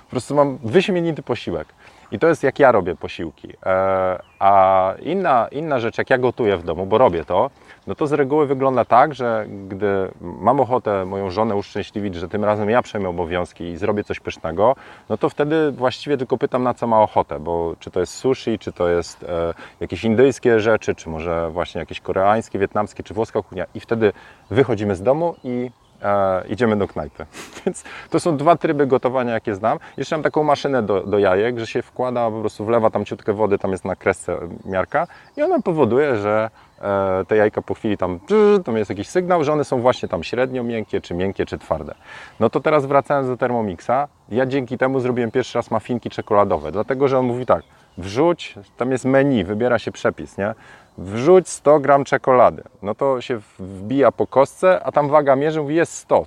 [0.05, 1.67] po prostu mam wyśmienity posiłek.
[2.11, 3.53] I to jest jak ja robię posiłki.
[3.65, 7.49] E, a inna, inna rzecz, jak ja gotuję w domu, bo robię to,
[7.87, 12.45] no to z reguły wygląda tak, że gdy mam ochotę moją żonę uszczęśliwić, że tym
[12.45, 14.75] razem ja przejmę obowiązki i zrobię coś pysznego,
[15.09, 18.59] no to wtedy właściwie tylko pytam, na co ma ochotę, bo czy to jest sushi,
[18.59, 23.41] czy to jest e, jakieś indyjskie rzeczy, czy może właśnie jakieś koreańskie, wietnamskie, czy włoska
[23.41, 23.65] kuchnia.
[23.75, 24.13] I wtedy
[24.49, 27.25] wychodzimy z domu i e, idziemy do knajpy.
[27.65, 29.79] Więc to są dwa tryby gotowania, jakie znam.
[29.97, 33.33] Jeszcze mam taką maszynę do, do jajek, że się wkłada, po prostu wlewa tam ciutkę
[33.33, 35.07] wody, tam jest na kresce miarka
[35.37, 36.49] i ona powoduje, że
[36.81, 38.19] e, te jajka po chwili tam,
[38.65, 41.95] tam jest jakiś sygnał, że one są właśnie tam średnio miękkie, czy miękkie, czy twarde.
[42.39, 47.07] No to teraz wracając do Thermomixa, ja dzięki temu zrobiłem pierwszy raz mafinki czekoladowe, dlatego,
[47.07, 47.63] że on mówi tak,
[47.97, 50.53] wrzuć, tam jest menu, wybiera się przepis, nie?
[50.97, 52.63] Wrzuć 100 gram czekolady.
[52.81, 56.25] No to się wbija po kostce, a tam waga mierzy, mówi jest 100.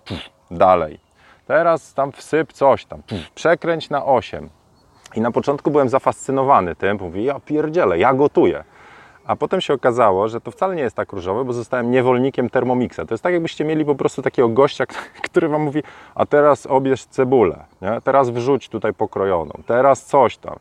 [0.50, 1.00] dalej.
[1.46, 3.02] Teraz tam wsyp coś tam.
[3.35, 4.48] przekręć na 8.
[5.14, 8.64] I na początku byłem zafascynowany tym, mówię, ja pierdzielę, ja gotuję.
[9.26, 12.96] A potem się okazało, że to wcale nie jest tak różowe, bo zostałem niewolnikiem Thermomixa.
[12.96, 14.85] To jest tak, jakbyście mieli po prostu takiego gościa,
[15.30, 15.83] który wam mówi,
[16.14, 18.00] a teraz obierz cebulę, nie?
[18.04, 20.56] teraz wrzuć tutaj pokrojoną, teraz coś tam.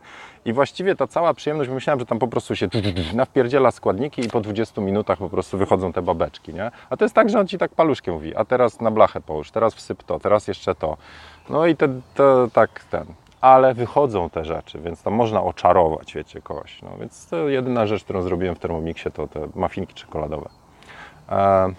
[0.45, 2.67] I właściwie ta cała przyjemność, myślałem, że tam po prostu się
[3.13, 6.71] nawpierdziela składniki i po 20 minutach po prostu wychodzą te babeczki, nie?
[6.89, 9.51] A to jest tak, że on Ci tak paluszkiem mówi, a teraz na blachę połóż,
[9.51, 10.97] teraz wsyp to, teraz jeszcze to.
[11.49, 13.05] No i te, te tak ten
[13.41, 16.81] ale wychodzą te rzeczy, więc tam można oczarować, wiecie, kogoś.
[16.81, 20.49] No, więc to jedyna rzecz, którą zrobiłem w Thermomixie, to te mafinki czekoladowe.
[21.29, 21.69] E,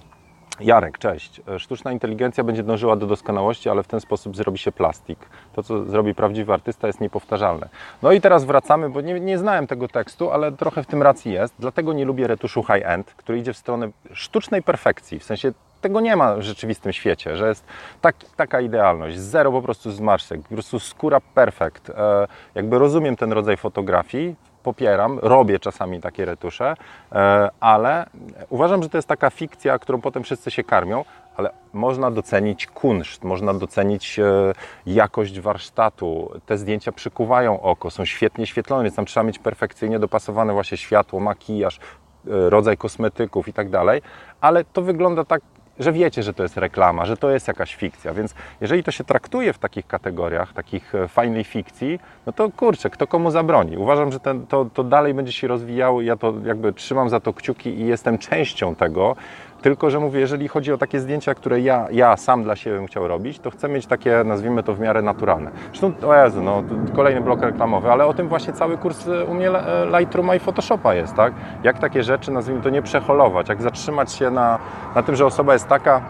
[0.61, 1.41] Jarek, cześć.
[1.59, 5.19] Sztuczna inteligencja będzie dążyła do doskonałości, ale w ten sposób zrobi się plastik.
[5.53, 7.69] To, co zrobi prawdziwy artysta, jest niepowtarzalne.
[8.03, 11.33] No i teraz wracamy, bo nie, nie znałem tego tekstu, ale trochę w tym racji
[11.33, 11.55] jest.
[11.59, 15.19] Dlatego nie lubię retuszu high-end, który idzie w stronę sztucznej perfekcji.
[15.19, 17.65] W sensie tego nie ma w rzeczywistym świecie, że jest
[18.01, 21.91] tak, taka idealność, zero po prostu zmarszczek, po prostu skóra perfekt.
[21.91, 26.75] E, jakby rozumiem ten rodzaj fotografii, popieram, robię czasami takie retusze,
[27.13, 28.07] e, ale
[28.49, 31.05] uważam, że to jest taka fikcja, którą potem wszyscy się karmią,
[31.37, 34.53] ale można docenić kunszt, można docenić e,
[34.87, 36.31] jakość warsztatu.
[36.47, 41.21] Te zdjęcia przykuwają oko, są świetnie świetlone, więc tam trzeba mieć perfekcyjnie dopasowane właśnie światło,
[41.21, 41.81] makijaż,
[42.25, 44.03] rodzaj kosmetyków i tak dalej,
[44.41, 45.43] ale to wygląda tak
[45.81, 48.15] że wiecie, że to jest reklama, że to jest jakaś fikcja.
[48.15, 52.91] Więc jeżeli to się traktuje w takich kategoriach, takich e, fajnej fikcji, no to kurczę,
[52.91, 53.77] kto komu zabroni.
[53.77, 57.33] Uważam, że ten, to, to dalej będzie się rozwijało ja to jakby trzymam za to
[57.33, 59.17] kciuki i jestem częścią tego,
[59.63, 62.87] tylko, że mówię, jeżeli chodzi o takie zdjęcia, które ja, ja sam dla siebie bym
[62.87, 65.51] chciał robić, to chcę mieć takie, nazwijmy to w miarę naturalne.
[65.67, 66.63] Zresztą, o Jezu, no,
[66.97, 69.51] kolejny blok reklamowy, ale o tym właśnie cały kurs u mnie
[69.99, 71.33] Lightrooma i Photoshopa jest, tak?
[71.63, 74.59] Jak takie rzeczy, nazwijmy to, nie przeholować, jak zatrzymać się na,
[74.95, 76.01] na tym, że osoba jest taka,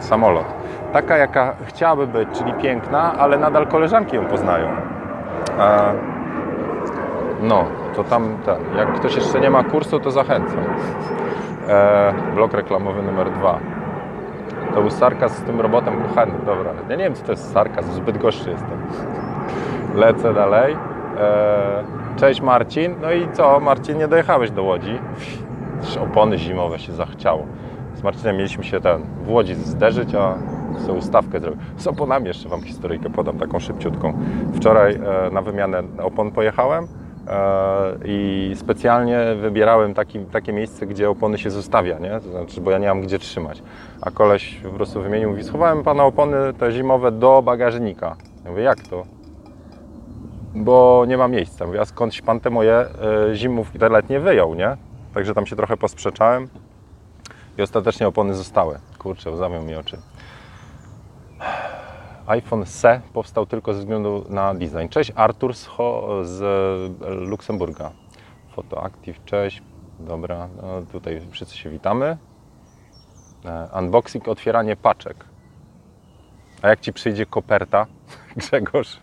[0.00, 0.46] samolot,
[0.92, 4.68] taka jaka chciałaby być, czyli piękna, ale nadal koleżanki ją poznają.
[5.58, 5.94] E,
[7.42, 7.64] no,
[7.96, 10.64] to tam, ten, jak ktoś jeszcze nie ma kursu, to zachęcam.
[11.68, 13.58] E, blok reklamowy numer dwa.
[14.74, 16.40] To był sarkaz z tym robotem kuchennym.
[16.46, 18.78] Dobra, ja nie wiem, co to jest sarkaz, zbyt goszczy jestem.
[19.94, 20.76] Lecę dalej.
[21.18, 21.84] E,
[22.16, 22.94] cześć Marcin.
[23.02, 24.98] No i co, Marcin, nie dojechałeś do Łodzi?
[26.00, 27.46] Opony zimowe się zachciało.
[27.94, 30.34] Z Marcinem mieliśmy się ten w Łodzi zderzyć, a
[30.78, 31.60] sobie ustawkę zrobił.
[31.76, 34.12] Z oponami jeszcze Wam historyjkę podam, taką szybciutką.
[34.54, 36.86] Wczoraj e, na wymianę opon pojechałem
[38.04, 42.20] i specjalnie wybierałem taki, takie miejsce, gdzie opony się zostawia, nie?
[42.20, 43.62] To znaczy, bo ja nie mam gdzie trzymać.
[44.00, 48.16] A koleś po prostu wymienił, mówi, schowałem Pana opony te zimowe do bagażnika.
[48.44, 49.04] Ja mówię, jak to?
[50.54, 51.66] Bo nie ma miejsca.
[51.66, 52.86] Mówię, a skądś Pan te moje
[53.32, 54.76] y, zimówki te letnie wyjął, nie?
[55.14, 56.48] Także tam się trochę posprzeczałem
[57.58, 58.78] i ostatecznie opony zostały.
[58.98, 59.98] Kurczę, zamiał mi oczy
[62.28, 64.88] iPhone SE powstał tylko ze względu na design.
[64.90, 65.68] Cześć, Artur z,
[66.22, 66.40] z
[67.28, 67.92] Luksemburga.
[68.50, 69.62] Photoactive, cześć.
[70.00, 72.18] Dobra, no tutaj wszyscy się witamy.
[73.44, 75.24] E, unboxing, otwieranie paczek.
[76.62, 77.86] A jak Ci przyjdzie koperta,
[78.36, 79.00] Grzegorz?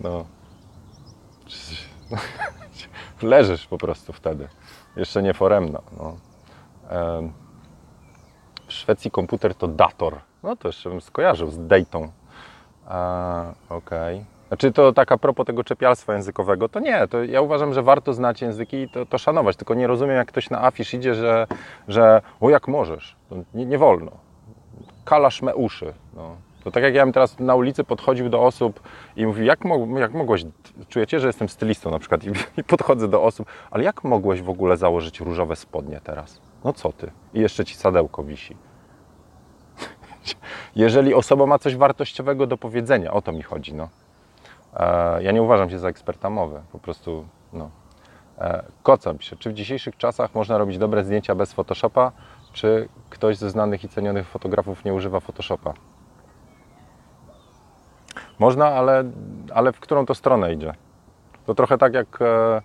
[0.00, 0.24] No.
[3.22, 4.48] Leżysz po prostu wtedy.
[4.96, 5.82] Jeszcze nie foremna.
[5.98, 6.16] No.
[8.66, 10.20] W Szwecji komputer to dator.
[10.46, 12.08] No to jeszcze bym skojarzył z Dayton.
[13.68, 14.14] Okej.
[14.16, 14.24] Okay.
[14.48, 18.12] Znaczy to tak a propos tego czepialstwa językowego, to nie, to ja uważam, że warto
[18.12, 21.46] znać języki i to, to szanować, tylko nie rozumiem jak ktoś na afisz idzie, że,
[21.88, 23.16] że o jak możesz,
[23.54, 24.12] nie, nie wolno,
[25.04, 25.94] kalasz me uszy.
[26.14, 26.36] No.
[26.64, 28.80] To tak jak ja bym teraz na ulicy podchodził do osób
[29.16, 30.44] i mówił, jak, mo jak mogłeś,
[30.88, 32.30] czujecie, że jestem stylistą na przykład i,
[32.60, 36.40] i podchodzę do osób, ale jak mogłeś w ogóle założyć różowe spodnie teraz?
[36.64, 37.10] No co ty?
[37.34, 38.56] I jeszcze ci sadełko wisi
[40.76, 43.12] jeżeli osoba ma coś wartościowego do powiedzenia.
[43.12, 43.74] O to mi chodzi.
[43.74, 43.88] No.
[44.76, 47.70] E, ja nie uważam się za eksperta mowy, po prostu no.
[48.38, 52.12] E, Koca pisze, czy w dzisiejszych czasach można robić dobre zdjęcia bez Photoshopa,
[52.52, 55.74] czy ktoś ze znanych i cenionych fotografów nie używa Photoshopa?
[58.38, 59.04] Można, ale,
[59.54, 60.74] ale w którą to stronę idzie?
[61.46, 62.62] To trochę tak jak e,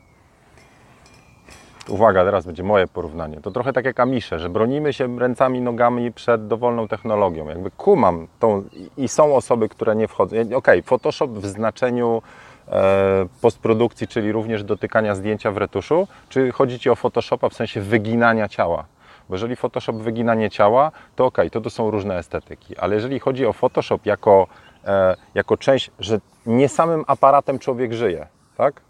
[1.92, 6.12] uwaga, teraz będzie moje porównanie, to trochę tak jak Amisze, że bronimy się ręcami, nogami
[6.12, 7.50] przed dowolną technologią.
[7.50, 8.64] Jakby kumam tą
[8.98, 10.36] i są osoby, które nie wchodzą.
[10.42, 12.22] Okej, okay, Photoshop w znaczeniu
[12.68, 17.82] e, postprodukcji, czyli również dotykania zdjęcia w retuszu, czy chodzi Ci o Photoshopa w sensie
[17.82, 18.86] wyginania ciała?
[19.30, 23.46] Bo jeżeli Photoshop wyginanie ciała, to ok, to to są różne estetyki, ale jeżeli chodzi
[23.46, 24.48] o Photoshop jako,
[24.86, 28.28] e, jako część, że nie samym aparatem człowiek żyje,
[28.58, 28.82] tak?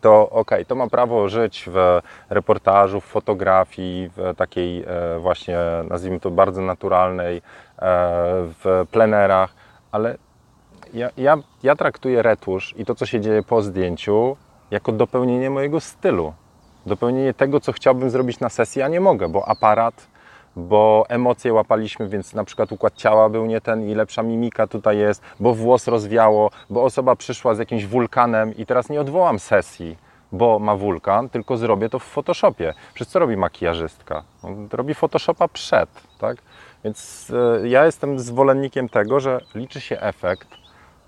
[0.00, 5.58] To ok, to ma prawo żyć w reportażu, w fotografii, w takiej e, właśnie,
[5.88, 7.42] nazwijmy to bardzo naturalnej, e,
[8.64, 9.54] w plenerach,
[9.92, 10.16] ale
[10.94, 14.36] ja, ja, ja traktuję retusz i to, co się dzieje po zdjęciu,
[14.70, 16.32] jako dopełnienie mojego stylu.
[16.86, 20.09] Dopełnienie tego, co chciałbym zrobić na sesji, a nie mogę, bo aparat
[20.56, 24.98] bo emocje łapaliśmy, więc na przykład układ ciała był nie ten i lepsza mimika tutaj
[24.98, 29.96] jest, bo włos rozwiało, bo osoba przyszła z jakimś wulkanem i teraz nie odwołam sesji,
[30.32, 32.74] bo ma wulkan, tylko zrobię to w Photoshopie.
[32.94, 34.22] Przez co robi makijażystka?
[34.72, 36.36] Robi Photoshopa przed, tak?
[36.84, 37.30] Więc
[37.62, 40.59] e, ja jestem zwolennikiem tego, że liczy się efekt,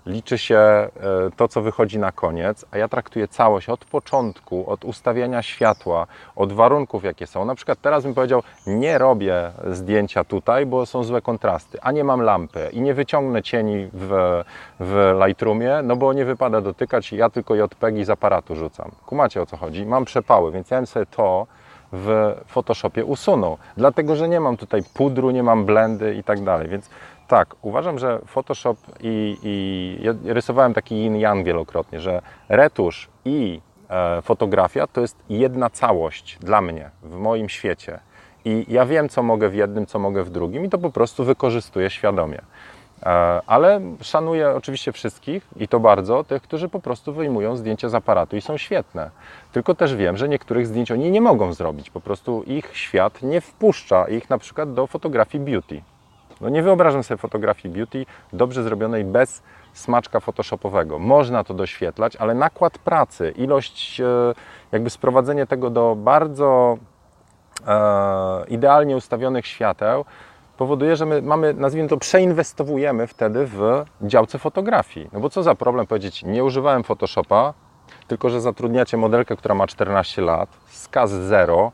[0.05, 0.89] liczy się e,
[1.37, 6.53] to, co wychodzi na koniec, a ja traktuję całość od początku, od ustawiania światła, od
[6.53, 7.45] warunków, jakie są.
[7.45, 12.03] Na przykład teraz bym powiedział, nie robię zdjęcia tutaj, bo są złe kontrasty, a nie
[12.03, 14.41] mam lampy i nie wyciągnę cieni w,
[14.79, 18.91] w Lightroomie, no bo nie wypada dotykać, ja tylko JPEGi z aparatu rzucam.
[19.05, 19.85] Kumacie o co chodzi?
[19.85, 21.47] Mam przepały, więc ja bym sobie to
[21.93, 26.67] w Photoshopie usunął, dlatego że nie mam tutaj pudru, nie mam blendy i tak dalej,
[26.67, 26.89] więc
[27.27, 34.21] tak, uważam, że Photoshop i, i ja rysowałem taki yin-yang wielokrotnie, że retusz i e,
[34.21, 37.99] fotografia to jest jedna całość dla mnie, w moim świecie.
[38.45, 41.23] I ja wiem, co mogę w jednym, co mogę w drugim, i to po prostu
[41.23, 42.41] wykorzystuję świadomie.
[43.03, 47.95] E, ale szanuję oczywiście wszystkich i to bardzo, tych, którzy po prostu wyjmują zdjęcia z
[47.95, 49.09] aparatu i są świetne.
[49.51, 51.89] Tylko też wiem, że niektórych zdjęć oni nie mogą zrobić.
[51.89, 55.81] Po prostu ich świat nie wpuszcza ich na przykład do fotografii beauty.
[56.43, 60.99] No nie wyobrażam sobie fotografii beauty dobrze zrobionej bez smaczka photoshopowego.
[60.99, 64.05] Można to doświetlać, ale nakład pracy, ilość, e,
[64.71, 66.77] jakby sprowadzenie tego do bardzo
[67.67, 70.05] e, idealnie ustawionych świateł
[70.57, 75.09] powoduje, że my mamy, nazwijmy to, przeinwestowujemy wtedy w działce fotografii.
[75.13, 77.53] No bo co za problem powiedzieć, nie używałem Photoshopa,
[78.07, 81.71] tylko że zatrudniacie modelkę, która ma 14 lat, skaz zero,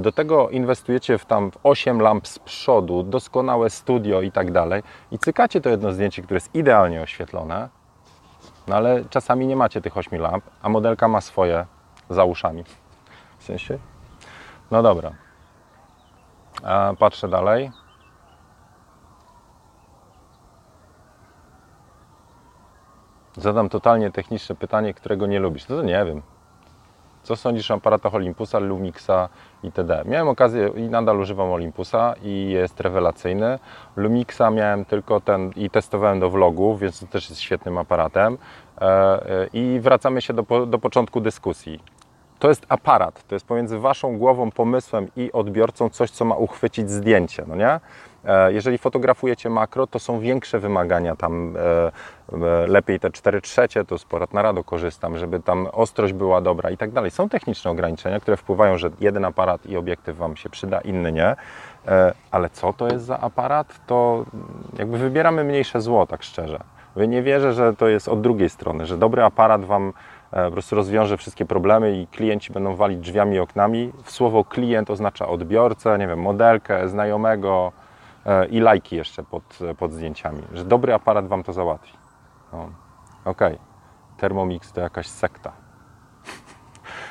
[0.00, 5.18] do tego inwestujecie w tam 8 lamp z przodu, doskonałe studio i tak dalej i
[5.18, 7.68] cykacie to jedno zdjęcie, które jest idealnie oświetlone,
[8.68, 11.66] no ale czasami nie macie tych 8 lamp, a modelka ma swoje
[12.10, 12.64] za uszami.
[13.38, 13.78] W sensie?
[14.70, 15.10] No dobra.
[16.98, 17.70] Patrzę dalej.
[23.36, 25.68] Zadam totalnie techniczne pytanie, którego nie lubisz.
[25.68, 26.22] No to nie wiem.
[27.24, 29.28] Co sądzisz o aparatach Olympusa, Lumixa
[29.62, 30.02] itd.?
[30.06, 33.58] Miałem okazję i nadal używam Olympusa i jest rewelacyjny.
[33.96, 38.38] Lumixa miałem tylko ten i testowałem do vlogów, więc to też jest świetnym aparatem.
[38.80, 41.80] E, e, I wracamy się do, do początku dyskusji.
[42.38, 46.90] To jest aparat, to jest pomiędzy waszą głową, pomysłem i odbiorcą coś, co ma uchwycić
[46.90, 47.80] zdjęcie, no nie?
[48.26, 51.60] E, jeżeli fotografujecie makro, to są większe wymagania, tam e,
[52.32, 56.40] e, lepiej te 4 trzecie, to z porad na rado korzystam, żeby tam ostrość była
[56.40, 57.10] dobra i tak dalej.
[57.10, 61.36] Są techniczne ograniczenia, które wpływają, że jeden aparat i obiektyw Wam się przyda, inny nie.
[62.30, 63.80] Ale co to jest za aparat?
[63.86, 64.24] To
[64.78, 66.60] jakby wybieramy mniejsze zło, tak szczerze.
[66.96, 69.92] Nie wierzę, że to jest od drugiej strony, że dobry aparat Wam
[70.30, 73.92] po prostu rozwiąże wszystkie problemy i klienci będą walić drzwiami i oknami.
[74.04, 77.72] Słowo klient oznacza odbiorcę, nie wiem, modelkę, znajomego,
[78.50, 81.92] i lajki jeszcze pod, pod zdjęciami, że dobry aparat Wam to załatwi.
[82.52, 82.70] No.
[83.24, 83.58] Okej, okay.
[84.16, 85.52] Thermomix to jakaś sekta.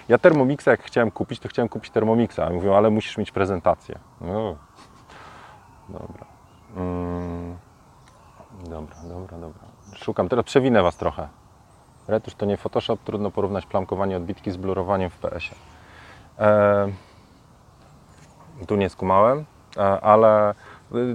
[0.09, 3.99] Ja Thermomixa jak chciałem kupić, to chciałem kupić Thermomixa, mówią, ale musisz mieć prezentację.
[4.21, 4.55] No.
[5.89, 6.25] Dobra.
[6.75, 7.57] Mm.
[8.63, 9.61] Dobra, dobra, dobra.
[9.95, 11.27] Szukam, teraz przewinę Was trochę.
[12.07, 15.55] Retusz to nie Photoshop, trudno porównać plamkowanie odbitki z blurowaniem w PS-ie.
[16.39, 16.93] Eee,
[18.67, 19.45] tu nie skumałem,
[19.77, 20.55] e, ale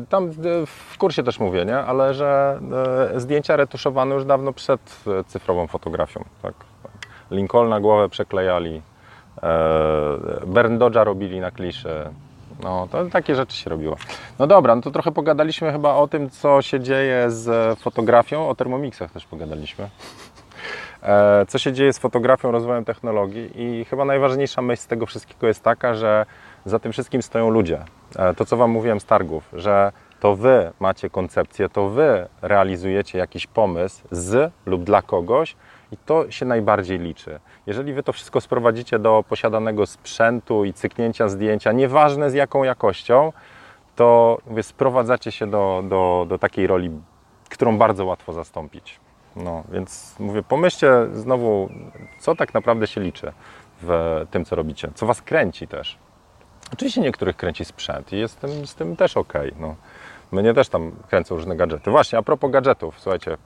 [0.09, 1.79] tam e, w kursie też mówię, nie?
[1.79, 2.61] ale że
[3.15, 6.25] e, zdjęcia retuszowane już dawno przed e, cyfrową fotografią.
[6.43, 6.55] Tak?
[7.31, 8.83] Lincolna głowę przeklejali,
[10.47, 12.05] Bern Dodge'a robili na kliszy.
[12.63, 13.97] No, to takie rzeczy się robiło.
[14.39, 18.55] No dobra, no to trochę pogadaliśmy chyba o tym, co się dzieje z fotografią, o
[18.55, 19.89] termomixach też pogadaliśmy.
[21.49, 25.63] Co się dzieje z fotografią, rozwojem technologii i chyba najważniejsza myśl z tego wszystkiego jest
[25.63, 26.27] taka, że
[26.69, 27.85] za tym wszystkim stoją ludzie.
[28.17, 33.19] E, to, co Wam mówiłem z targów, że to Wy macie koncepcję, to Wy realizujecie
[33.19, 35.57] jakiś pomysł z lub dla kogoś
[35.93, 37.41] i to się najbardziej liczy.
[37.67, 43.33] Jeżeli Wy to wszystko sprowadzicie do posiadanego sprzętu i cyknięcia zdjęcia, nieważne z jaką jakością,
[43.97, 46.91] to mówię, sprowadzacie się do, do, do takiej roli,
[47.49, 49.01] którą bardzo łatwo zastąpić.
[49.37, 51.69] No, więc mówię, pomyślcie znowu,
[52.21, 53.33] co tak naprawdę się liczy
[53.83, 55.99] w tym, co robicie, co Was kręci też.
[56.73, 59.33] Oczywiście niektórych kręci sprzęt i jestem z tym też ok.
[59.61, 59.75] No.
[60.33, 61.91] Mnie też tam kręcą różne gadżety.
[61.91, 63.37] Właśnie, a propos gadżetów, słuchajcie.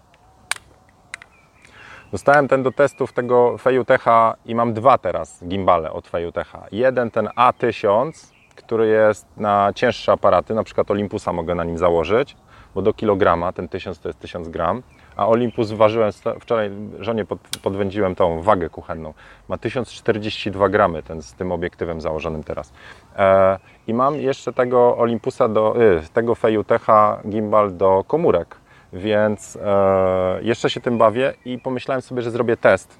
[2.12, 6.66] Dostałem ten do testów tego Fejutecha i mam dwa teraz gimbale od Fejutecha.
[6.72, 12.37] Jeden ten A1000, który jest na cięższe aparaty, na przykład Olympusa mogę na nim założyć,
[12.74, 14.82] bo do kilograma, ten 1000 to jest 1000 gram
[15.16, 19.14] a Olympus ważyłem, wczoraj żonie pod, podwędziłem tą wagę kuchenną.
[19.48, 22.72] Ma 1042 gramy ten, z tym obiektywem założonym teraz.
[23.16, 28.57] E, I mam jeszcze tego Olympusa, do, y, tego Fejutecha gimbal do komórek,
[28.92, 32.98] więc e, jeszcze się tym bawię i pomyślałem sobie, że zrobię test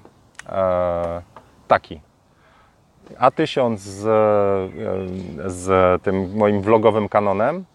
[0.49, 1.21] e,
[1.67, 2.01] taki.
[3.19, 7.65] A1000 z, e, z tym moim vlogowym kanonem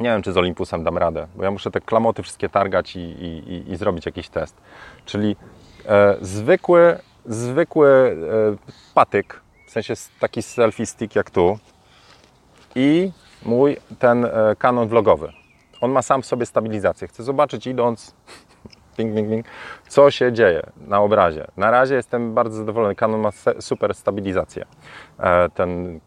[0.00, 3.00] nie wiem, czy z Olympusem dam radę, bo ja muszę te klamoty wszystkie targać i,
[3.00, 4.56] i, i zrobić jakiś test.
[5.04, 5.36] Czyli
[5.86, 11.58] e, zwykły, zwykły e, patyk, w sensie taki selfie stick jak tu
[12.74, 13.12] i
[13.44, 15.32] mój ten e, kanon vlogowy.
[15.80, 17.08] On ma sam w sobie stabilizację.
[17.08, 18.14] Chcę zobaczyć idąc,
[18.96, 19.46] ding, ding, ding,
[19.88, 21.46] co się dzieje na obrazie.
[21.56, 22.94] Na razie jestem bardzo zadowolony.
[22.94, 23.30] Canon ma
[23.60, 24.64] super stabilizację.
[25.18, 26.00] E, ten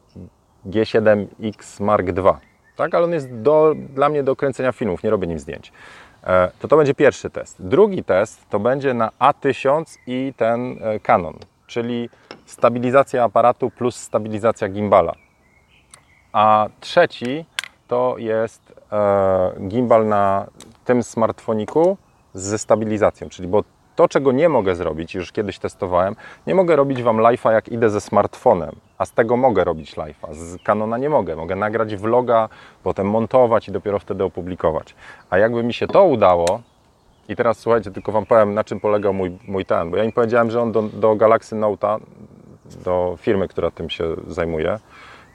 [0.65, 2.95] G7X Mark II tak?
[2.95, 5.71] ale on jest do, dla mnie do kręcenia filmów, nie robię nim zdjęć.
[6.23, 7.55] E, to to będzie pierwszy test.
[7.59, 11.33] Drugi test to będzie na A1000 i ten e, Canon,
[11.67, 12.09] czyli
[12.45, 15.13] stabilizacja aparatu plus stabilizacja gimbala.
[16.31, 17.45] A trzeci
[17.87, 18.61] to jest
[18.91, 20.47] e, gimbal na
[20.86, 21.97] tym smartfoniku
[22.34, 23.63] ze stabilizacją, czyli bo
[23.98, 26.16] to, czego nie mogę zrobić, już kiedyś testowałem,
[26.48, 30.34] nie mogę robić Wam live'a jak idę ze smartfonem, a z tego mogę robić live'a.
[30.34, 31.36] Z Canona nie mogę.
[31.36, 32.50] Mogę nagrać vloga,
[32.84, 34.95] potem montować i dopiero wtedy opublikować.
[35.30, 36.62] A jakby mi się to udało,
[37.30, 40.12] i teraz słuchajcie, tylko Wam powiem, na czym polegał mój, mój ten, bo ja im
[40.12, 42.00] powiedziałem, że on do, do Galaxy Note'a,
[42.84, 44.80] do firmy, która tym się zajmuje,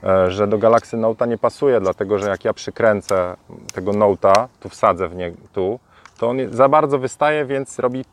[0.03, 3.35] e, że do Galaxy Note'a nie pasuje, dlatego że jak ja przykręcę
[3.73, 5.79] tego Note'a, tu wsadzę w nie, tu,
[6.23, 8.05] to on za bardzo wystaje, więc robi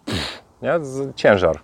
[1.16, 1.60] ciężar.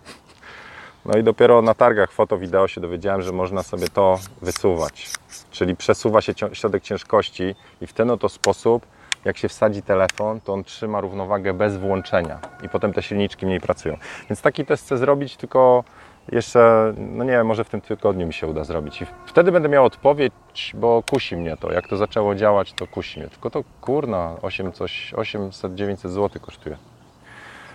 [1.05, 5.11] No i dopiero na targach foto-wideo się dowiedziałem, że można sobie to wysuwać.
[5.51, 8.86] Czyli przesuwa się środek ciężkości i w ten oto sposób,
[9.24, 13.61] jak się wsadzi telefon, to on trzyma równowagę bez włączenia i potem te silniczki mniej
[13.61, 13.97] pracują.
[14.30, 15.84] Więc taki test chcę zrobić, tylko
[16.32, 19.02] jeszcze, no nie wiem, może w tym tygodniu mi się uda zrobić.
[19.02, 21.72] I wtedy będę miał odpowiedź, bo kusi mnie to.
[21.72, 23.28] Jak to zaczęło działać, to kusi mnie.
[23.28, 26.76] Tylko to kurna, 8 coś, 800-900 zł kosztuje.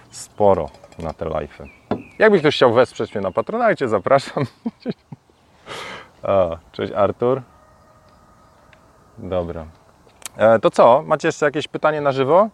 [0.09, 1.67] Sporo na te live'y.
[2.19, 4.43] Jakby ktoś chciał wesprzeć mnie na Patronajcie, zapraszam.
[6.23, 7.41] O, cześć Artur.
[9.17, 9.65] Dobra.
[10.37, 11.03] E, to co?
[11.07, 12.49] Macie jeszcze jakieś pytanie na żywo?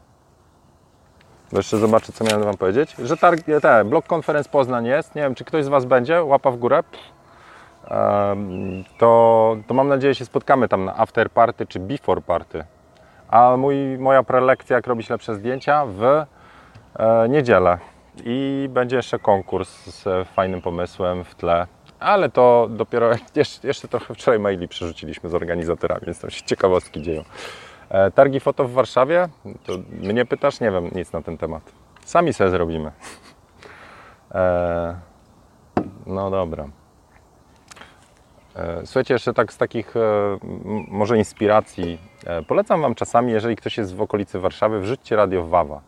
[1.51, 2.95] Bo jeszcze zobaczę, co miałem Wam powiedzieć.
[3.03, 5.15] Że targ, te, blok konferenc Poznań jest.
[5.15, 6.23] Nie wiem, czy ktoś z Was będzie.
[6.23, 6.83] Łapa w górę.
[8.97, 12.63] To, to mam nadzieję, się spotkamy tam na after party czy before party.
[13.29, 17.77] A mój, moja prelekcja, jak robić lepsze zdjęcia, w e, niedzielę.
[18.23, 21.67] I będzie jeszcze konkurs z fajnym pomysłem w tle.
[21.99, 27.01] Ale to dopiero jeszcze, jeszcze trochę wczoraj maili przerzuciliśmy z organizatorami, więc tam się ciekawostki
[27.01, 27.23] dzieją.
[27.89, 29.29] E, targi foto w Warszawie?
[29.65, 30.59] To mnie pytasz?
[30.59, 31.71] Nie wiem nic na ten temat.
[32.05, 32.91] Sami sobie zrobimy.
[34.31, 34.99] E,
[36.05, 36.67] no dobra.
[38.55, 39.93] E, słuchajcie, jeszcze tak z takich
[40.87, 41.99] może inspiracji.
[42.47, 45.81] Polecam Wam czasami, jeżeli ktoś jest w okolicy Warszawy, wrzućcie radio Wawa.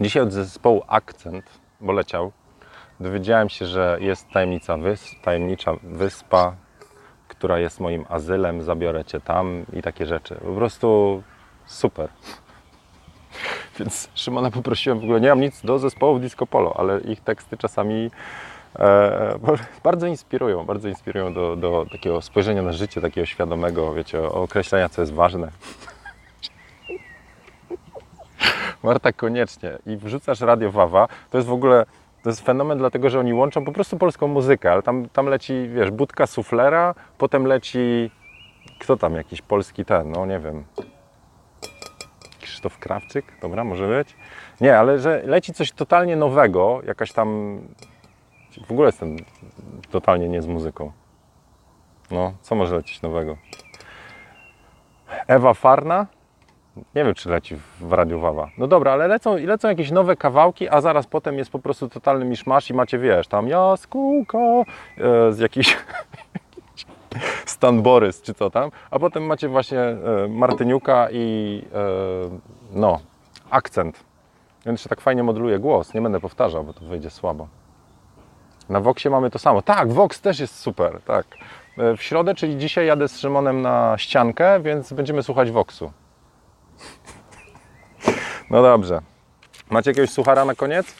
[0.00, 1.44] Dzisiaj od zespołu Akcent,
[1.80, 2.32] bo leciał,
[3.00, 6.56] dowiedziałem się, że jest tajemnica wysp, tajemnicza wyspa,
[7.42, 10.34] która jest moim azylem, zabiorę Cię tam i takie rzeczy.
[10.34, 11.22] Po prostu
[11.66, 12.08] super.
[13.78, 17.56] Więc Szymona poprosiłem, w ogóle nie mam nic do zespołów Disco Polo, ale ich teksty
[17.56, 18.10] czasami
[18.78, 19.38] e,
[19.84, 25.02] bardzo inspirują, bardzo inspirują do, do takiego spojrzenia na życie, takiego świadomego, wiecie, określenia, co
[25.02, 25.50] jest ważne.
[28.82, 29.78] Marta, koniecznie.
[29.86, 31.86] I wrzucasz Radio Wawa, to jest w ogóle
[32.22, 35.68] to jest fenomen, dlatego że oni łączą po prostu polską muzykę, ale tam, tam leci,
[35.68, 38.10] wiesz, budka suflera, potem leci,
[38.80, 40.64] kto tam, jakiś polski ten, no nie wiem,
[42.40, 44.16] Krzysztof Krawczyk, dobra, może być?
[44.60, 47.58] Nie, ale że leci coś totalnie nowego, jakaś tam,
[48.66, 49.16] w ogóle jestem
[49.90, 50.92] totalnie nie z muzyką.
[52.10, 53.36] No, co może lecieć nowego?
[55.26, 56.06] Ewa Farna,
[56.76, 58.48] nie wiem, czy leci w Radiu Wawa.
[58.58, 62.24] No dobra, ale lecą, lecą jakieś nowe kawałki, a zaraz potem jest po prostu totalny
[62.24, 64.64] miszmasz i macie, wiesz, tam jaskółka e,
[65.32, 65.76] z jakiś
[67.46, 71.78] Stan Borys, czy co tam, a potem macie właśnie e, Martyniuka i e,
[72.72, 73.00] no,
[73.50, 74.04] akcent.
[74.66, 75.94] Więc się tak fajnie moduluje głos.
[75.94, 77.48] Nie będę powtarzał, bo to wyjdzie słabo.
[78.68, 79.62] Na Voxie mamy to samo.
[79.62, 81.26] Tak, Vox też jest super, tak.
[81.78, 85.92] E, w środę, czyli dzisiaj jadę z Szymonem na ściankę, więc będziemy słuchać Voxu.
[88.50, 89.00] No dobrze.
[89.70, 90.94] Macie jakiegoś suchara na koniec?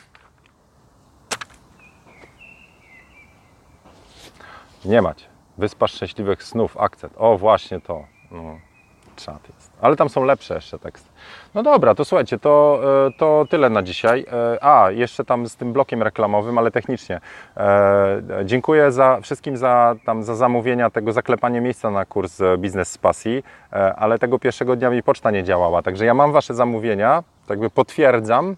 [4.85, 5.27] Nie macie.
[5.59, 7.13] Wyspa Szczęśliwych Snów, akcent.
[7.17, 8.05] O, właśnie to.
[8.31, 8.59] No,
[9.17, 9.73] czat jest.
[9.81, 11.09] Ale tam są lepsze jeszcze teksty.
[11.55, 14.27] No dobra, to słuchajcie, to, e, to tyle na dzisiaj.
[14.33, 17.21] E, a, jeszcze tam z tym blokiem reklamowym, ale technicznie.
[17.57, 22.99] E, dziękuję za, wszystkim za, tam, za zamówienia tego zaklepanie miejsca na kurs Biznes z
[22.99, 23.45] Pasji,
[23.97, 27.71] ale tego pierwszego dnia mi poczta nie działała, także ja mam Wasze zamówienia, tak by
[27.71, 28.57] potwierdzam,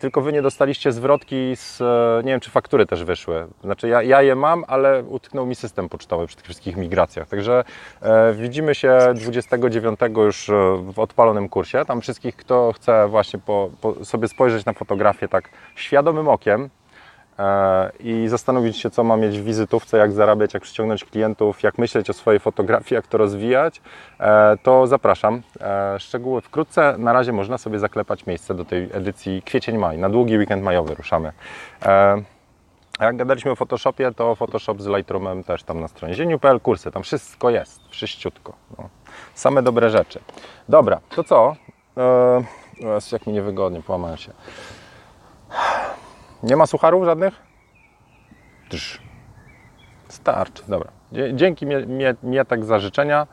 [0.00, 3.46] tylko wy nie dostaliście zwrotki z, e, nie wiem czy faktury też wyszły.
[3.64, 7.28] Znaczy ja, ja je mam, ale utknął mi system pocztowy przy tych wszystkich migracjach.
[7.28, 7.64] Także
[8.02, 10.52] e, widzimy się 29 już e,
[10.92, 11.84] w odpalonym kursie.
[11.84, 16.79] Tam wszystkich, kto chce właśnie po, po sobie spojrzeć na fotografię tak świadomym okiem, E,
[18.00, 22.10] i zastanowić się, co ma mieć w wizytówce, jak zarabiać, jak przyciągnąć klientów, jak myśleć
[22.10, 23.80] o swojej fotografii, jak to rozwijać,
[24.20, 25.42] e, to zapraszam.
[25.60, 26.94] E, szczegóły wkrótce.
[26.98, 29.98] Na razie można sobie zaklepać miejsce do tej edycji kwiecień-maj.
[29.98, 31.32] Na długi weekend majowy ruszamy.
[33.00, 36.90] A jak gadaliśmy o Photoshopie, to Photoshop z Lightroomem też tam na stronie zieniu.pl kursy,
[36.90, 38.52] tam wszystko jest, wszyściutko.
[38.78, 38.88] No.
[39.34, 40.20] Same dobre rzeczy.
[40.68, 41.56] Dobra, to co?
[41.96, 42.44] Eee,
[43.12, 44.32] jak mi niewygodnie, połamałem się.
[46.42, 47.34] Nie ma sucharów żadnych?
[48.70, 49.00] Drz.
[50.08, 50.90] Starczy, dobra.
[51.32, 51.86] Dzięki mnie,
[52.22, 53.26] mnie tak za życzenia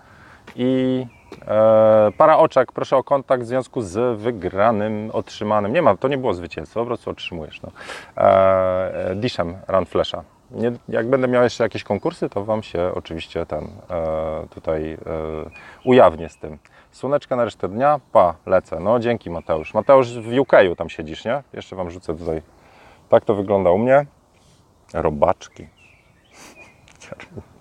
[0.56, 1.06] i
[1.48, 5.74] E, para oczek, proszę o kontakt w związku z wygranym, otrzymanym.
[5.74, 7.62] Nie ma, to nie było zwycięstwo, po prostu otrzymujesz.
[7.62, 7.72] No.
[8.18, 10.24] E, e, Dishem Run Flasha.
[10.52, 14.98] Nie, jak będę miał jeszcze jakieś konkursy, to Wam się oczywiście ten e, tutaj e,
[15.86, 16.58] ujawnię z tym.
[16.92, 18.80] Słoneczka na resztę dnia, pa, lecę.
[18.80, 19.74] No dzięki Mateusz.
[19.74, 21.44] Mateusz w UK tam siedzisz, nie?
[21.54, 22.42] Jeszcze Wam rzucę tutaj.
[23.10, 24.06] Tak to wygląda u mnie.
[24.94, 25.68] Robaczki.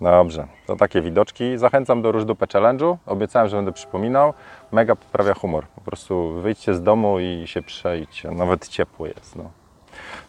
[0.00, 1.58] Dobrze, to takie widoczki.
[1.58, 2.96] Zachęcam do Różdupę Challenge'u.
[3.06, 4.34] Obiecałem, że będę przypominał.
[4.72, 5.66] Mega poprawia humor.
[5.66, 8.30] Po prostu wyjdźcie z domu i się przejdźcie.
[8.30, 9.36] Nawet ciepło jest.
[9.36, 9.50] No.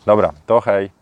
[0.05, 0.96] Dobra, to hej.